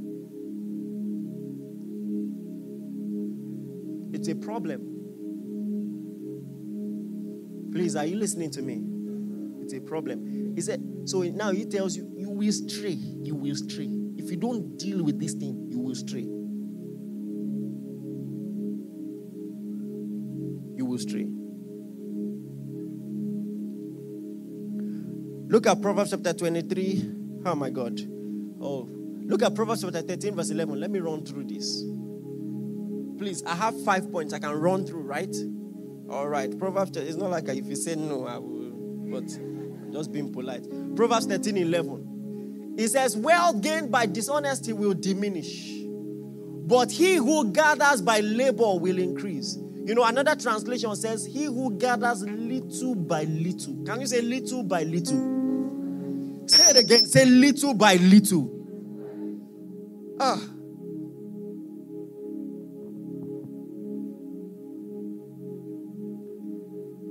[4.14, 4.94] It's a problem.
[7.72, 8.84] Please, are you listening to me?
[9.64, 10.54] It's a problem.
[10.56, 12.92] He said, so now he tells you, you will stray.
[12.92, 13.88] You will stray.
[14.18, 16.24] If you don't deal with this thing, you will stray.
[20.76, 21.28] You will stray.
[25.50, 27.10] Look at Proverbs chapter 23.
[27.46, 28.02] Oh my God.
[28.60, 30.78] Oh, look at Proverbs chapter 13, verse 11.
[30.78, 31.86] Let me run through this.
[33.18, 35.34] Please, I have five points I can run through, right?
[36.10, 36.58] All right.
[36.60, 38.74] Proverbs, it's not like if you say no, I will.
[39.10, 39.30] But
[39.92, 40.66] just being polite.
[40.96, 42.76] Proverbs 13 11.
[42.78, 45.72] It says, Wealth gained by dishonesty will diminish,
[46.68, 49.58] but he who gathers by labor will increase.
[49.86, 53.84] You know, another translation says, He who gathers little by little.
[53.86, 56.46] Can you say little by little?
[56.48, 57.06] Say it again.
[57.08, 58.54] Say little by little.
[60.20, 60.42] Ah.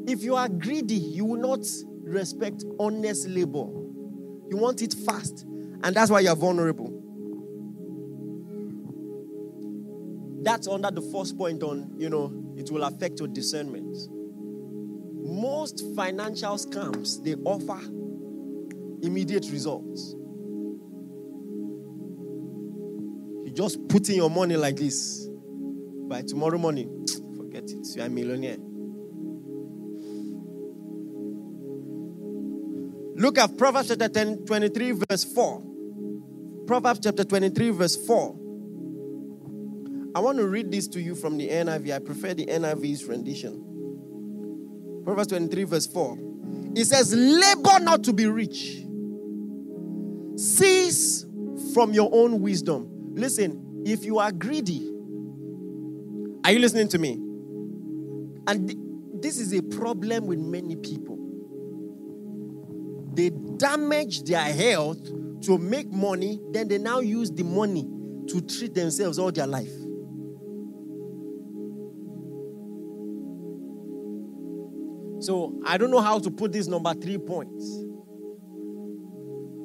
[0.07, 1.67] If you are greedy, you will not
[2.07, 3.67] respect honest labor.
[4.49, 5.45] You want it fast,
[5.83, 6.93] and that's why you're vulnerable.
[10.43, 13.97] That's under the first point on, you know, it will affect your discernment.
[15.27, 17.81] most financial scams they offer
[19.03, 20.15] immediate results.
[23.45, 25.29] You just put in your money like this.
[26.09, 27.07] By tomorrow morning,
[27.37, 27.87] forget it.
[27.97, 28.59] You are a millionaire.
[33.17, 35.63] Look at Proverbs chapter 10, 23, verse 4.
[36.67, 38.37] Proverbs chapter 23, verse 4.
[40.15, 41.95] I want to read this to you from the NIV.
[41.95, 43.63] I prefer the NIV's rendition.
[45.03, 46.19] Proverbs 23, verse 4.
[46.75, 48.85] It says, Labor not to be rich,
[50.37, 51.25] cease
[51.73, 53.15] from your own wisdom.
[53.15, 54.93] Listen, if you are greedy,
[56.45, 57.13] are you listening to me?
[58.47, 58.79] And th-
[59.23, 61.16] this is a problem with many people.
[63.17, 65.03] They damage their health
[65.45, 67.89] to make money, then they now use the money
[68.29, 69.73] to treat themselves all their life.
[75.21, 77.65] So I don't know how to put this number three points.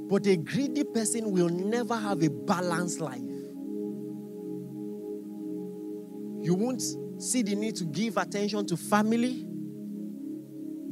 [0.09, 3.19] But a greedy person will never have a balanced life.
[6.41, 6.81] You won't
[7.21, 9.45] see the need to give attention to family,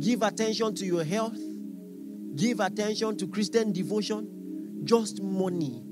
[0.01, 1.39] give attention to your health,
[2.39, 5.83] give attention to Christian devotion, just money.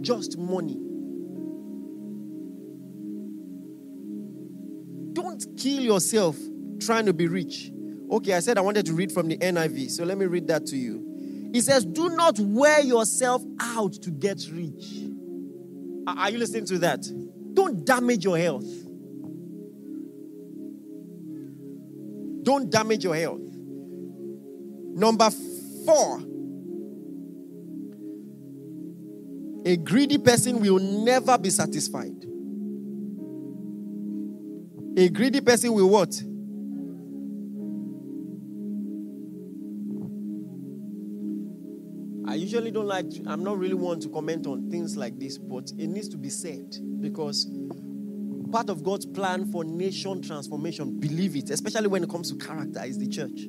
[0.00, 0.80] Just money.
[5.12, 6.36] Don't kill yourself
[6.80, 7.70] trying to be rich.
[8.10, 10.66] Okay, I said I wanted to read from the NIV, so let me read that
[10.66, 11.50] to you.
[11.54, 15.04] It says, Do not wear yourself out to get rich.
[16.06, 17.06] Are you listening to that?
[17.54, 18.66] Don't damage your health.
[22.42, 23.53] Don't damage your health.
[24.94, 25.28] Number
[25.84, 26.20] four,
[29.66, 32.24] a greedy person will never be satisfied.
[34.96, 36.14] A greedy person will what?
[42.30, 45.38] I usually don't like, to, I'm not really one to comment on things like this,
[45.38, 47.48] but it needs to be said because
[48.52, 52.84] part of God's plan for nation transformation, believe it, especially when it comes to character,
[52.84, 53.40] is the church.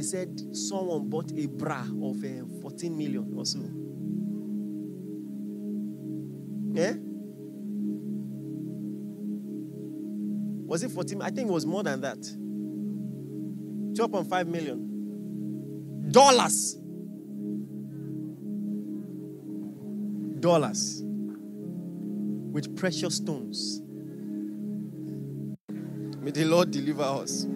[0.00, 3.58] They said someone bought a bra of uh, 14 million or so.
[6.72, 6.94] Yeah?
[10.66, 11.20] Was it 14?
[11.20, 12.16] I think it was more than that.
[12.18, 16.78] 12.5 million dollars.
[20.40, 21.02] Dollars
[22.52, 23.82] with precious stones.
[25.68, 27.46] May the Lord deliver us.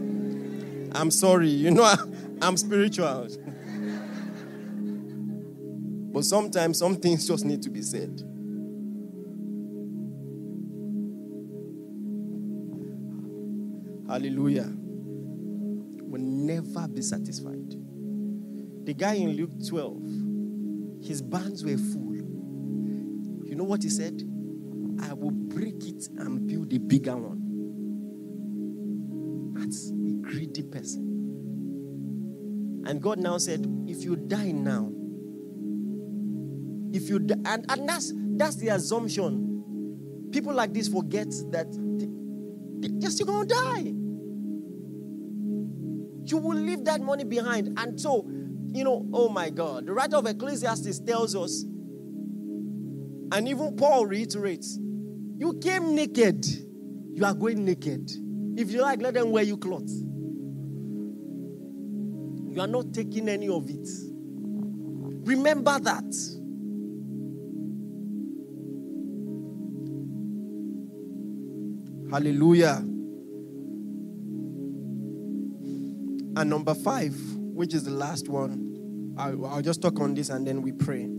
[0.94, 1.94] I'm sorry, you know,
[2.42, 3.28] I'm spiritual.
[6.12, 8.22] but sometimes some things just need to be said.
[14.08, 14.72] Hallelujah
[16.14, 17.74] will never be satisfied.
[18.86, 22.14] The guy in Luke 12, his barns were full.
[22.14, 24.22] You know what he said?
[25.02, 27.40] I will break it and build a bigger one.
[29.54, 29.90] That's
[30.24, 31.10] greedy person.
[32.86, 34.90] And God now said, if you die now,
[36.92, 40.30] if you die, and, and that's that's the assumption.
[40.32, 41.70] People like this forget that
[42.80, 43.94] they, they're still gonna die
[46.30, 47.78] you will leave that money behind.
[47.78, 48.26] And so,
[48.72, 51.62] you know, oh my God, the writer of Ecclesiastes tells us,
[53.32, 54.78] and even Paul reiterates,
[55.38, 56.44] you came naked,
[57.12, 58.10] you are going naked.
[58.56, 60.02] If you like, let them wear you clothes.
[62.54, 63.88] You are not taking any of it.
[65.26, 66.04] Remember that.
[72.12, 72.76] Hallelujah.
[76.36, 80.46] And number five, which is the last one, I'll, I'll just talk on this and
[80.46, 81.10] then we pray.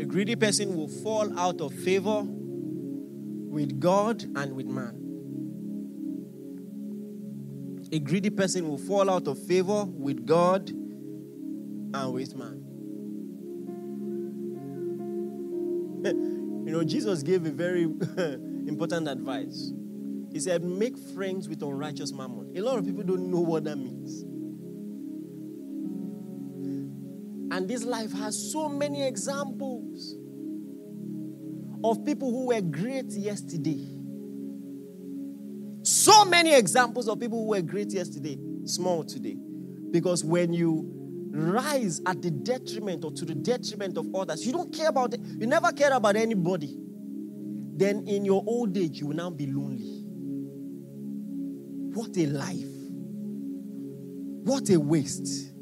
[0.00, 5.03] A greedy person will fall out of favor with God and with man.
[7.94, 12.60] A greedy person will fall out of favor with God and with man.
[16.66, 17.84] you know, Jesus gave a very
[18.66, 19.70] important advice.
[20.32, 22.52] He said, make friends with unrighteous mammon.
[22.56, 24.22] A lot of people don't know what that means.
[27.54, 30.16] And this life has so many examples
[31.84, 33.93] of people who were great yesterday.
[36.28, 39.36] Many examples of people who were great yesterday, small today.
[39.90, 40.90] Because when you
[41.30, 45.20] rise at the detriment or to the detriment of others, you don't care about it,
[45.38, 46.76] you never care about anybody,
[47.76, 50.04] then in your old age, you will now be lonely.
[51.94, 52.74] What a life!
[54.44, 55.52] What a waste.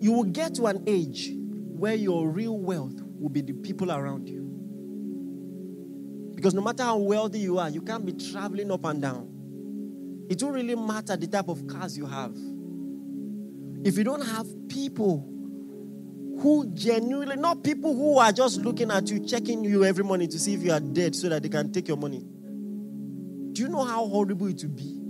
[0.00, 4.28] You will get to an age where your real wealth will be the people around
[4.28, 4.45] you.
[6.36, 10.26] Because no matter how wealthy you are, you can't be traveling up and down.
[10.28, 12.36] It don't really matter the type of cars you have.
[13.84, 15.20] If you don't have people
[16.40, 20.38] who genuinely, not people who are just looking at you, checking you every morning to
[20.38, 22.22] see if you are dead so that they can take your money.
[23.52, 25.00] Do you know how horrible it would be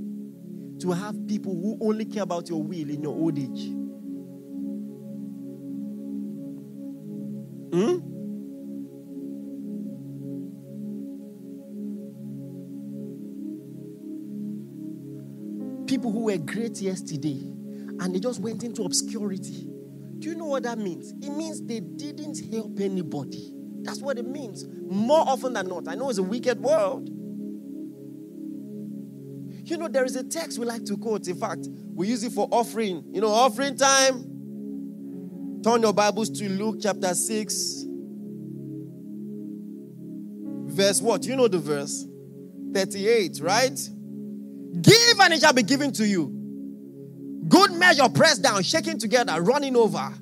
[0.80, 3.66] to have people who only care about your will in your old age?
[7.72, 8.15] Hmm?
[16.56, 17.52] Great yesterday
[18.00, 19.68] and they just went into obscurity.
[20.18, 21.12] Do you know what that means?
[21.22, 23.52] It means they didn't help anybody.
[23.82, 24.64] That's what it means.
[24.88, 25.86] More often than not.
[25.86, 27.10] I know it's a wicked world.
[29.68, 31.28] You know, there is a text we like to quote.
[31.28, 33.04] In fact, we use it for offering.
[33.12, 35.60] You know, offering time.
[35.62, 37.84] Turn your Bibles to Luke chapter 6.
[40.68, 41.26] Verse what?
[41.26, 42.06] You know the verse?
[42.72, 43.78] 38, right?
[44.80, 46.45] Give and it shall be given to you.
[47.78, 50.12] Measure, pressed down, shaking together, running over.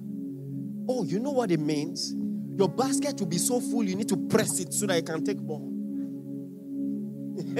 [0.89, 2.15] Oh, you know what it means?
[2.57, 5.25] Your basket will be so full, you need to press it so that it can
[5.25, 5.61] take more.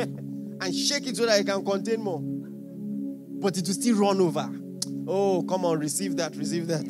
[0.61, 2.21] and shake it so that it can contain more.
[2.23, 4.49] But it will still run over.
[5.07, 6.85] Oh, come on, receive that, receive that.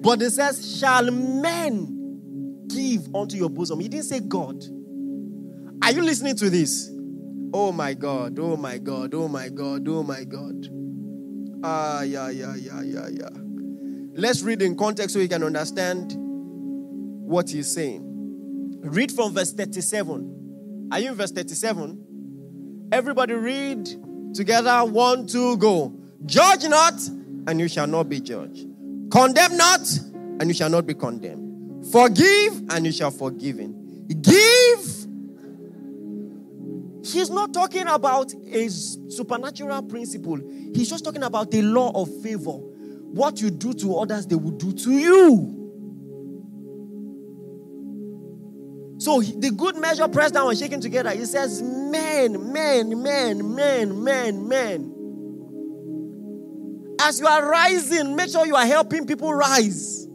[0.00, 3.80] But it says, Shall men give unto your bosom?
[3.80, 4.64] He didn't say God.
[5.82, 6.90] Are you listening to this?
[7.52, 10.77] Oh my God, oh my God, oh my God, oh my God.
[11.62, 13.28] Ah, yeah, yeah, yeah, yeah, yeah.
[14.14, 18.04] Let's read in context so you can understand what he's saying.
[18.80, 20.88] Read from verse 37.
[20.92, 22.88] Are you in verse 37?
[22.92, 23.88] Everybody read
[24.34, 24.84] together.
[24.84, 25.92] One, two, go.
[26.26, 26.94] Judge not,
[27.46, 28.66] and you shall not be judged.
[29.10, 29.80] Condemn not,
[30.40, 31.86] and you shall not be condemned.
[31.92, 34.06] Forgive, and you shall forgiven.
[34.20, 34.57] Give,
[37.12, 40.38] He's not talking about a supernatural principle.
[40.74, 42.52] He's just talking about the law of favor.
[42.52, 45.54] What you do to others, they will do to you.
[48.98, 54.04] So the good measure pressed down and shaken together, he says, men, men, men, men,
[54.04, 54.94] men, men.
[57.00, 60.08] As you are rising, make sure you are helping people rise.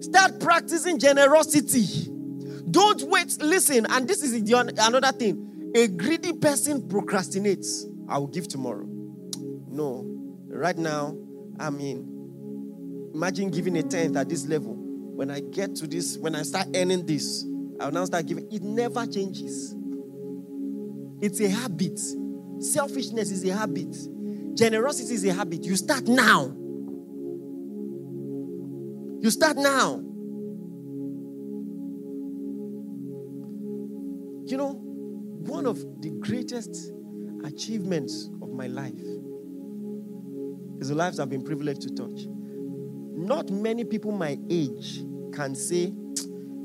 [0.00, 2.10] Start practicing generosity.
[2.70, 3.36] Don't wait.
[3.42, 5.49] Listen, and this is the, another thing.
[5.74, 7.84] A greedy person procrastinates.
[8.08, 8.86] I will give tomorrow.
[8.86, 10.04] No.
[10.48, 11.16] Right now,
[11.60, 14.74] I mean, imagine giving a tenth at this level.
[14.74, 17.44] When I get to this, when I start earning this,
[17.78, 18.50] I'll now start giving.
[18.50, 19.76] It never changes.
[21.20, 22.00] It's a habit.
[22.58, 23.96] Selfishness is a habit.
[24.54, 25.64] Generosity is a habit.
[25.64, 26.46] You start now.
[29.20, 30.02] You start now.
[35.60, 36.94] One of the greatest
[37.44, 38.94] achievements of my life
[40.80, 42.28] is the lives I've been privileged to touch.
[42.28, 45.04] Not many people my age
[45.34, 45.92] can say,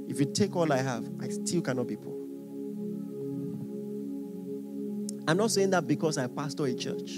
[0.07, 2.13] if you take all I have, I still cannot be poor.
[5.27, 7.17] I'm not saying that because I pastor a church.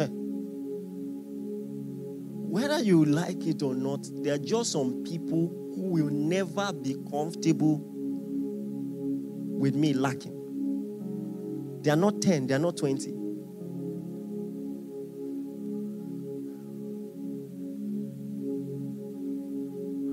[2.50, 6.96] Whether you like it or not, there are just some people who will never be
[7.08, 7.94] comfortable
[9.58, 10.34] with me lacking.
[11.82, 13.10] They are not 10, they are not 20.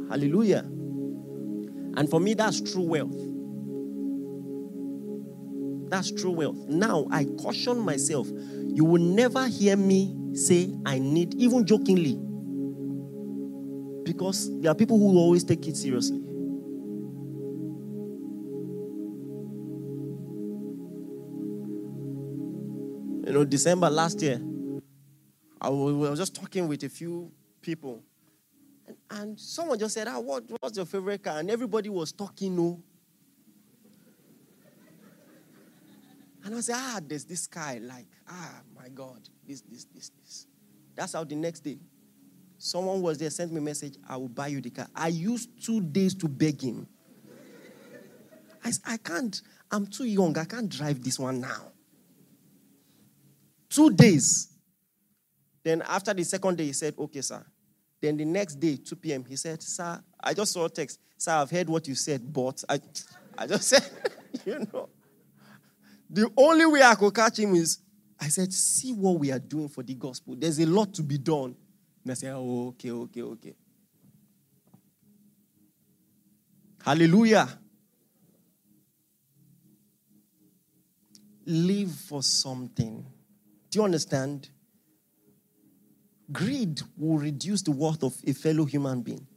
[0.09, 0.63] Hallelujah.
[1.97, 3.15] And for me, that's true wealth.
[5.89, 6.57] That's true wealth.
[6.67, 8.27] Now, I caution myself.
[8.29, 12.15] You will never hear me say, I need, even jokingly,
[14.03, 16.21] because there are people who always take it seriously.
[23.35, 24.41] Know, December last year,
[25.61, 27.31] I was just talking with a few
[27.61, 28.03] people,
[28.87, 31.39] and, and someone just said, ah, what, What's your favorite car?
[31.39, 32.81] And everybody was talking, no.
[36.43, 40.45] And I said, Ah, there's this guy, like, ah, my God, this, this, this, this.
[40.95, 41.79] That's how the next day,
[42.57, 44.87] Someone was there, sent me a message, I will buy you the car.
[44.95, 46.87] I used two days to beg him.
[48.63, 49.39] I, I can't,
[49.71, 51.71] I'm too young, I can't drive this one now.
[53.69, 54.49] Two days.
[55.63, 57.45] Then after the second day, he said, Okay, sir.
[58.01, 60.99] Then the next day, 2 p.m., he said, Sir, I just saw a text.
[61.17, 62.79] Sir, I've heard what you said, but I,
[63.37, 63.89] I just said,
[64.45, 64.89] you know.
[66.09, 67.79] The only way I could catch him is
[68.19, 70.35] I said, See what we are doing for the gospel.
[70.37, 71.55] There's a lot to be done.
[72.03, 73.55] And I said, Oh, okay, okay, okay.
[76.83, 77.49] Hallelujah.
[81.47, 83.03] Live for something.
[83.75, 84.47] Do you understand?
[86.31, 89.27] Greed will reduce the worth of a fellow human being.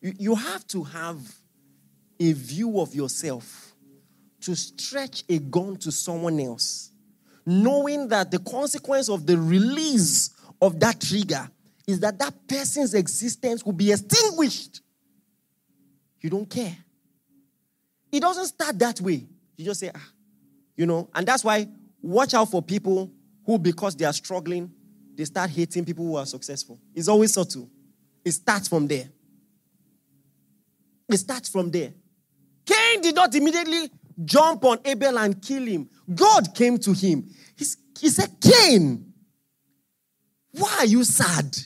[0.00, 1.18] You, you have to have
[2.20, 3.74] a view of yourself
[4.42, 6.92] to stretch a gun to someone else,
[7.44, 10.30] knowing that the consequence of the release
[10.62, 11.50] of that trigger
[11.84, 14.80] is that that person's existence will be extinguished.
[16.20, 16.76] You don't care.
[18.12, 19.26] It doesn't start that way.
[19.56, 20.08] You just say, ah,
[20.76, 21.66] you know, and that's why
[22.00, 23.10] watch out for people
[23.48, 24.70] who, because they are struggling,
[25.14, 26.78] they start hating people who are successful.
[26.94, 27.70] It's always subtle.
[28.22, 29.08] It starts from there.
[31.08, 31.94] It starts from there.
[32.66, 33.90] Cain did not immediately
[34.22, 35.88] jump on Abel and kill him.
[36.14, 37.26] God came to him.
[37.56, 39.14] He said, Cain,
[40.50, 41.56] why are you sad?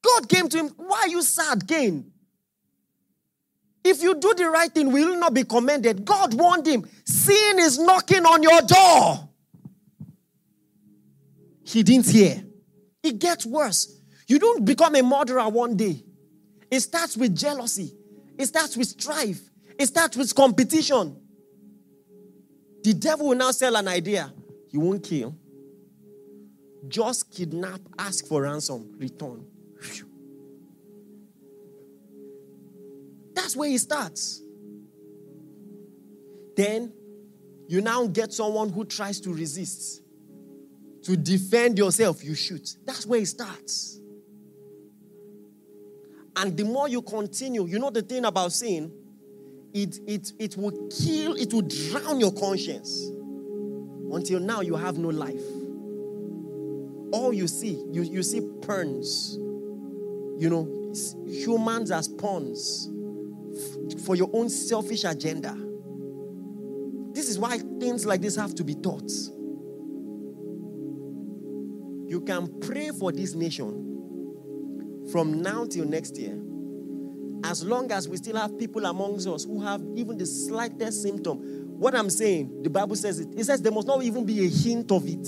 [0.00, 0.68] God came to him.
[0.76, 2.12] Why are you sad, Cain?
[3.82, 6.04] If you do the right thing, will not be commended.
[6.04, 6.88] God warned him.
[7.04, 9.28] Sin is knocking on your door.
[11.64, 12.42] He didn't hear.
[13.02, 14.00] It gets worse.
[14.26, 16.04] You don't become a murderer one day.
[16.70, 17.92] It starts with jealousy,
[18.38, 19.40] it starts with strife,
[19.78, 21.16] it starts with competition.
[22.82, 24.32] The devil will now sell an idea.
[24.70, 25.34] You won't kill.
[26.88, 29.46] Just kidnap, ask for ransom, return.
[33.34, 34.42] That's where it starts.
[36.56, 36.92] Then
[37.68, 40.02] you now get someone who tries to resist.
[41.04, 42.76] To defend yourself, you shoot.
[42.84, 44.00] That's where it starts.
[46.36, 48.92] And the more you continue, you know the thing about sin,
[49.72, 53.10] it, it, it will kill, it will drown your conscience.
[54.12, 55.40] Until now, you have no life.
[57.12, 59.36] All you see, you, you see pawns.
[60.38, 60.92] You know,
[61.26, 62.88] humans as pawns
[64.04, 65.56] for your own selfish agenda.
[67.12, 69.10] This is why things like this have to be taught.
[72.08, 76.38] You can pray for this nation from now till next year.
[77.44, 81.38] As long as we still have people amongst us who have even the slightest symptom.
[81.78, 83.28] What I'm saying, the Bible says it.
[83.36, 85.26] It says there must not even be a hint of it.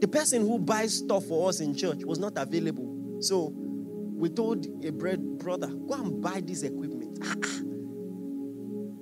[0.00, 2.89] The person who buys stuff for us in church was not available.
[3.20, 7.18] So we told a bread brother, go and buy this equipment.
[7.22, 7.56] Ah, ah.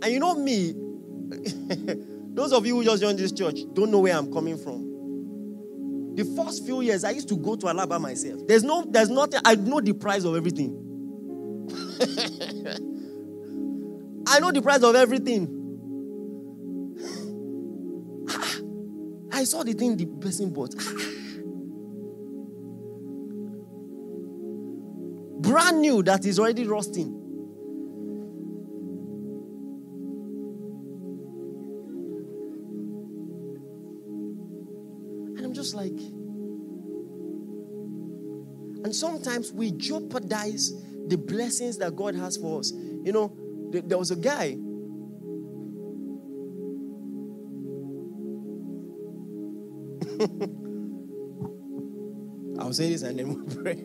[0.02, 0.74] and you know me,
[2.34, 4.86] those of you who just joined this church don't know where I'm coming from.
[6.14, 8.40] The first few years, I used to go to Alaba myself.
[8.46, 10.84] There's no, there's nothing, I know the price of everything.
[14.26, 15.54] I know the price of everything.
[18.30, 18.56] Ah,
[19.32, 20.74] I saw the thing the person bought.
[25.48, 27.06] Brand new that is already rusting.
[35.36, 35.98] And I'm just like,
[38.84, 40.74] and sometimes we jeopardize
[41.06, 42.72] the blessings that God has for us.
[42.72, 43.34] You know,
[43.72, 44.58] there was a guy.
[52.60, 53.76] I'll say this and then we'll pray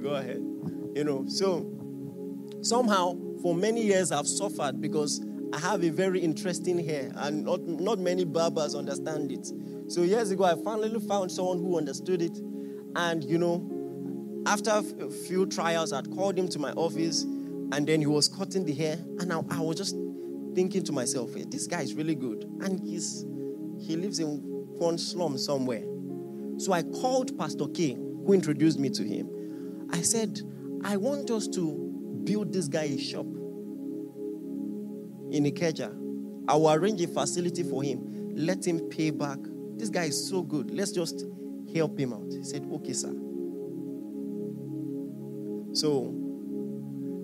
[0.00, 0.42] go ahead.
[0.94, 1.70] You know, so
[2.62, 7.62] somehow for many years I've suffered because I have a very interesting hair and not,
[7.62, 9.50] not many barbers understand it.
[9.88, 12.38] So years ago, I finally found someone who understood it.
[12.94, 18.00] And, you know, after a few trials, I'd called him to my office and then
[18.00, 18.98] he was cutting the hair.
[19.18, 19.96] And I, I was just
[20.54, 22.44] thinking to myself, hey, this guy is really good.
[22.60, 23.24] And he's,
[23.80, 24.38] he lives in
[24.78, 25.82] one slum somewhere.
[26.58, 29.28] So I called Pastor K, who introduced me to him.
[29.92, 30.40] I said,
[30.84, 33.26] I want us to build this guy a shop
[35.32, 35.96] in Ikeja.
[36.48, 38.32] I will arrange a facility for him.
[38.34, 39.38] Let him pay back.
[39.76, 40.70] This guy is so good.
[40.70, 41.24] Let's just
[41.74, 42.26] help him out.
[42.30, 43.14] He said, Okay, sir.
[45.72, 46.14] So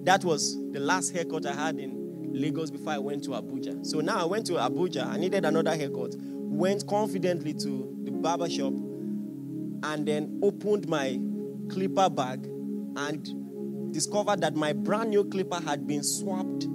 [0.05, 3.85] that was the last haircut I had in Lagos before I went to Abuja.
[3.85, 5.07] So now I went to Abuja.
[5.07, 6.15] I needed another haircut.
[6.19, 11.21] Went confidently to the barber shop and then opened my
[11.69, 12.47] clipper bag
[12.97, 16.67] and discovered that my brand new clipper had been swapped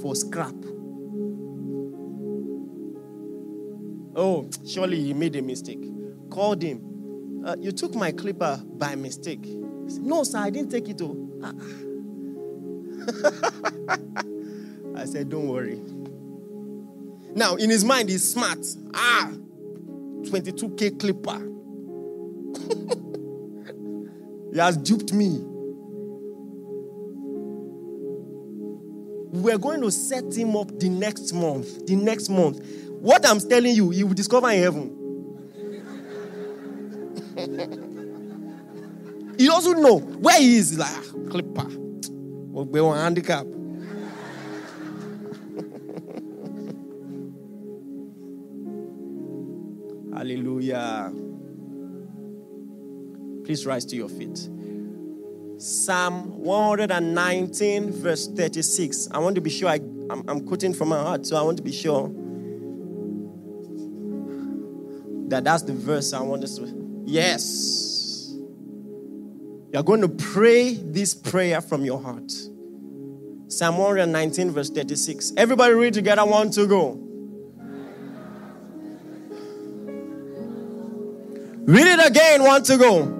[0.00, 0.54] for scrap.
[4.14, 5.84] Oh, surely he made a mistake.
[6.30, 7.42] Called him.
[7.46, 9.44] Uh, you took my clipper by mistake.
[9.86, 11.00] Said, no, sir, I didn't take it.
[11.00, 11.16] Oh.
[14.96, 15.80] I said, don't worry.
[17.34, 18.66] Now, in his mind, he's smart.
[18.94, 19.30] Ah,
[20.22, 21.44] 22k clipper.
[24.52, 25.47] he has duped me.
[29.30, 31.86] We're going to set him up the next month.
[31.86, 32.64] The next month.
[33.00, 34.94] What I'm telling you, you will discover in heaven.
[39.38, 40.78] he doesn't know where he is.
[40.78, 41.66] Like, ah, clipper.
[41.68, 43.46] We're on handicap.
[50.16, 51.12] Hallelujah.
[53.44, 54.48] Please rise to your feet.
[55.58, 59.08] Psalm 119, verse 36.
[59.10, 61.56] I want to be sure I, I'm, I'm quoting from my heart, so I want
[61.56, 62.08] to be sure
[65.28, 67.02] that that's the verse I want us to.
[67.04, 68.32] Yes.
[69.72, 72.30] You're going to pray this prayer from your heart.
[73.48, 75.32] Psalm 119, verse 36.
[75.36, 76.24] Everybody read together.
[76.24, 76.92] One to go.
[81.66, 82.44] Read it again.
[82.44, 83.17] One to go.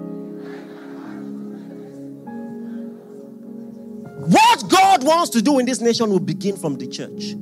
[4.99, 7.33] God wants to do in this nation will begin from the church.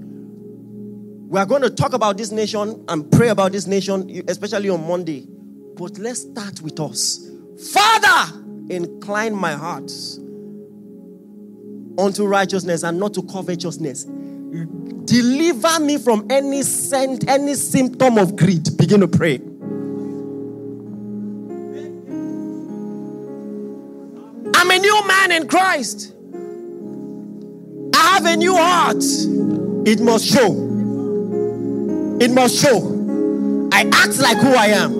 [1.29, 4.87] We are going to talk about this nation and pray about this nation, especially on
[4.87, 5.27] Monday.
[5.75, 7.29] But let's start with us.
[7.73, 9.91] Father, incline my heart
[11.97, 14.03] unto righteousness and not to covetousness.
[14.03, 18.77] Deliver me from any scent, any symptom of greed.
[18.77, 19.39] Begin to pray.
[24.55, 26.13] I'm a new man in Christ.
[27.97, 29.03] I have a new heart.
[29.87, 30.51] It must show.
[32.21, 33.69] It must show.
[33.73, 34.93] I act like who I am.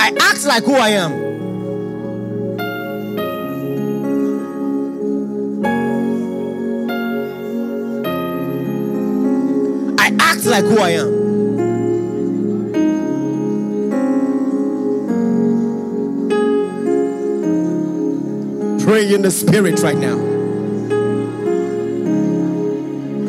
[0.00, 1.12] I act like who I am.
[9.96, 11.21] I act like who I am.
[18.92, 20.16] In the spirit right now.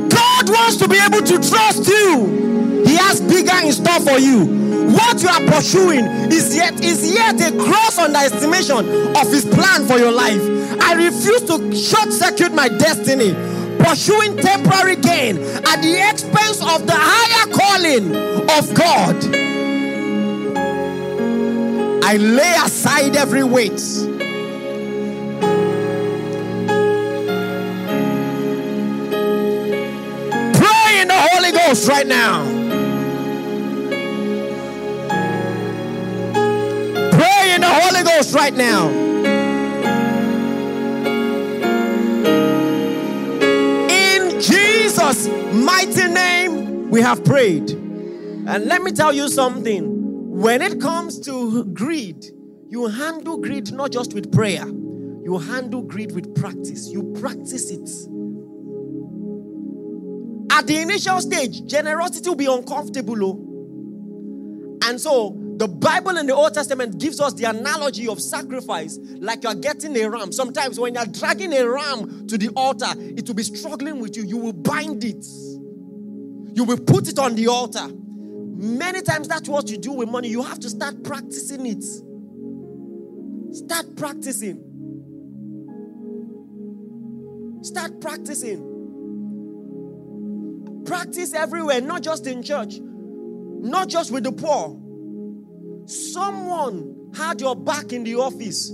[0.10, 2.84] God wants to be able to trust you.
[2.86, 4.44] He has bigger in store for you.
[4.92, 6.04] What you are pursuing
[6.34, 10.42] is yet is yet a gross underestimation of his plan for your life.
[10.82, 13.32] I refuse to short circuit my destiny,
[13.80, 18.14] pursuing temporary gain at the expense of the higher calling
[18.50, 19.16] of God.
[22.04, 23.80] I lay aside every weight
[31.74, 32.44] Right now.
[37.12, 38.90] Pray in the Holy Ghost right now.
[43.90, 47.72] In Jesus' mighty name, we have prayed.
[47.72, 50.30] And let me tell you something.
[50.30, 52.24] When it comes to greed,
[52.70, 56.88] you handle greed not just with prayer, you handle greed with practice.
[56.90, 57.90] You practice it.
[60.54, 63.24] At the initial stage, generosity will be uncomfortable.
[63.24, 64.78] Oh.
[64.88, 69.44] And so, the Bible in the Old Testament gives us the analogy of sacrifice like
[69.44, 70.32] you're getting a ram.
[70.32, 74.26] Sometimes, when you're dragging a ram to the altar, it will be struggling with you.
[74.26, 75.26] You will bind it,
[76.56, 77.88] you will put it on the altar.
[77.88, 80.28] Many times, that's what you do with money.
[80.28, 81.84] You have to start practicing it.
[83.56, 84.70] Start practicing.
[87.64, 88.73] Start practicing.
[90.94, 94.80] Practice everywhere, not just in church, not just with the poor.
[95.88, 98.72] Someone had your back in the office,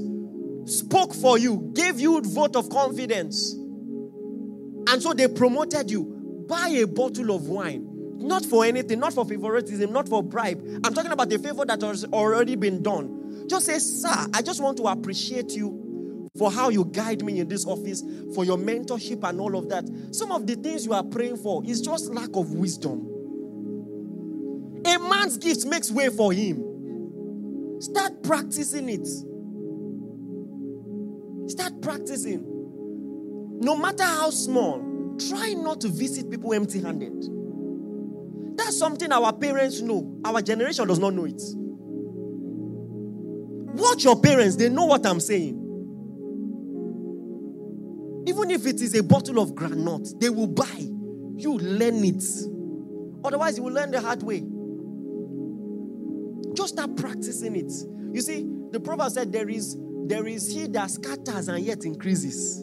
[0.66, 6.46] spoke for you, gave you a vote of confidence, and so they promoted you.
[6.50, 7.88] Buy a bottle of wine,
[8.18, 10.62] not for anything, not for favoritism, not for bribe.
[10.84, 13.48] I'm talking about the favor that has already been done.
[13.48, 15.89] Just say, Sir, I just want to appreciate you
[16.38, 18.04] for how you guide me in this office,
[18.34, 19.86] for your mentorship and all of that.
[20.12, 23.08] Some of the things you are praying for is just lack of wisdom.
[24.86, 26.64] A man's gift makes way for him.
[27.82, 29.08] Start practicing it.
[31.50, 32.46] Start practicing.
[33.62, 37.26] No matter how small, try not to visit people empty handed.
[38.58, 40.20] That's something our parents know.
[40.24, 41.42] Our generation does not know it.
[43.76, 45.69] Watch your parents, they know what I'm saying.
[48.30, 50.88] Even if it is a bottle of granite, they will buy.
[51.36, 52.24] You learn it.
[53.26, 54.44] Otherwise, you will learn the hard way.
[56.54, 57.72] Just start practicing it.
[58.14, 62.60] You see, the proverb said there is there is he that scatters and yet increases.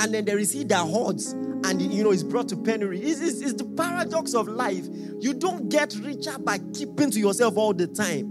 [0.00, 3.00] And then there is he that hoards and you know is brought to penury.
[3.00, 4.84] It's, it's, it's the paradox of life.
[5.20, 8.26] You don't get richer by keeping to yourself all the time.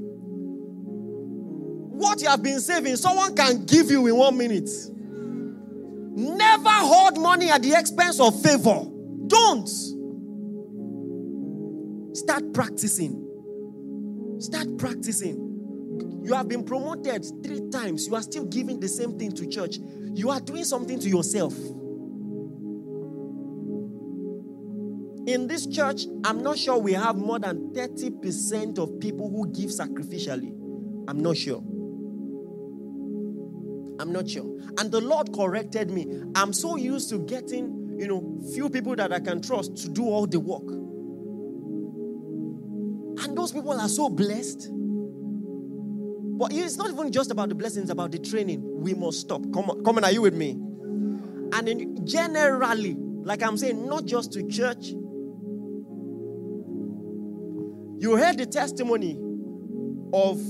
[1.96, 4.70] What you have been saving, someone can give you in one minute.
[6.16, 8.86] Never hoard money at the expense of favor.
[9.28, 9.68] Don't.
[12.16, 13.20] Start practicing.
[14.40, 16.22] Start practicing.
[16.24, 18.08] You have been promoted three times.
[18.08, 19.78] You are still giving the same thing to church.
[20.14, 21.54] You are doing something to yourself.
[25.26, 29.70] In this church, I'm not sure we have more than 30% of people who give
[29.70, 30.52] sacrificially.
[31.08, 31.64] I'm not sure.
[34.00, 34.46] I'm not sure.
[34.80, 36.22] And the Lord corrected me.
[36.36, 40.06] I'm so used to getting, you know, few people that I can trust to do
[40.06, 40.68] all the work.
[43.24, 44.70] And those people are so blessed.
[46.36, 48.62] But it's not even just about the blessings, about the training.
[48.64, 49.42] We must stop.
[49.54, 50.52] Come on, come on, are you with me?
[51.54, 54.88] And in, generally, like I'm saying, not just to church.
[58.00, 59.20] You heard the testimony
[60.12, 60.42] of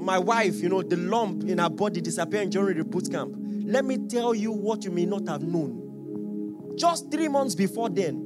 [0.00, 3.34] my wife, you know, the lump in her body disappearing during the boot camp.
[3.36, 6.74] Let me tell you what you may not have known.
[6.76, 8.18] Just three months before then,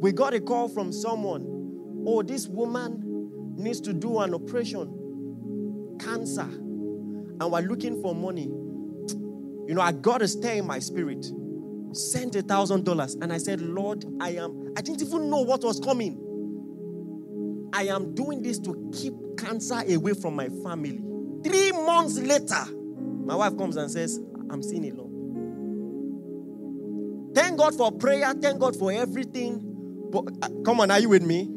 [0.00, 2.04] we got a call from someone.
[2.06, 8.44] Oh, this woman needs to do an operation, cancer, and we're looking for money.
[8.44, 11.26] You know, I got to stay in my spirit.
[11.92, 14.72] Sent a thousand dollars, and I said, Lord, I am.
[14.76, 16.20] I didn't even know what was coming.
[17.72, 21.02] I am doing this to keep cancer away from my family.
[21.44, 22.64] Three months later,
[23.24, 24.20] my wife comes and says,
[24.50, 25.08] I'm seeing a lump.
[27.34, 28.32] Thank God for prayer.
[28.34, 29.60] Thank God for everything.
[30.10, 31.48] But uh, come on, are you with me?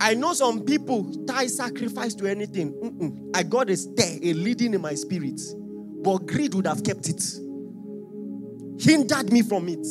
[0.00, 2.72] I know some people tie sacrifice to anything.
[2.72, 3.30] Mm-mm.
[3.34, 5.40] I got a stir, a leading in my spirit.
[6.02, 7.22] But greed would have kept it,
[8.80, 9.86] hindered me from it.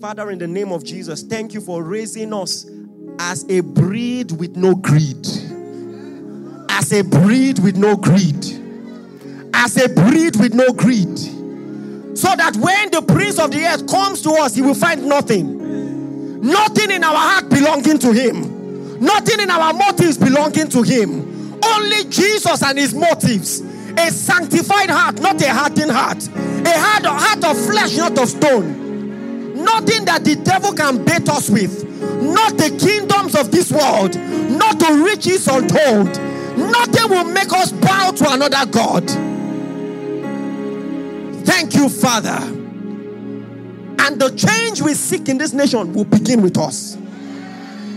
[0.00, 2.66] Father, in the name of Jesus, thank you for raising us
[3.18, 5.26] as a breed with no greed.
[6.68, 8.44] As a breed with no greed.
[9.54, 11.18] As a breed with no greed.
[12.16, 16.40] So that when the prince of the earth comes to us, he will find nothing.
[16.40, 19.00] Nothing in our heart belonging to him.
[19.00, 21.54] Nothing in our motives belonging to him.
[21.62, 23.60] Only Jesus and his motives.
[23.98, 26.26] A sanctified heart, not a hardened heart.
[26.28, 29.64] A heart, a heart of flesh, not of stone.
[29.64, 31.85] Nothing that the devil can bait us with.
[32.00, 34.16] Not the kingdoms of this world.
[34.16, 36.08] Not the riches untold.
[36.56, 39.08] Nothing will make us bow to another God.
[41.46, 42.38] Thank you, Father.
[43.98, 46.96] And the change we seek in this nation will begin with us.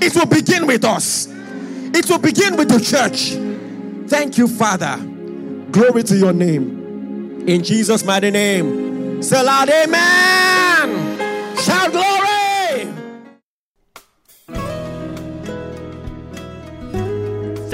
[0.02, 1.28] It will begin with us.
[1.30, 3.34] It will begin with the church.
[4.10, 4.98] Thank you, Father.
[5.72, 7.48] Glory to your name.
[7.48, 9.22] In Jesus' mighty name.
[9.22, 11.58] Say loud, Amen.
[11.58, 12.09] Shout glory!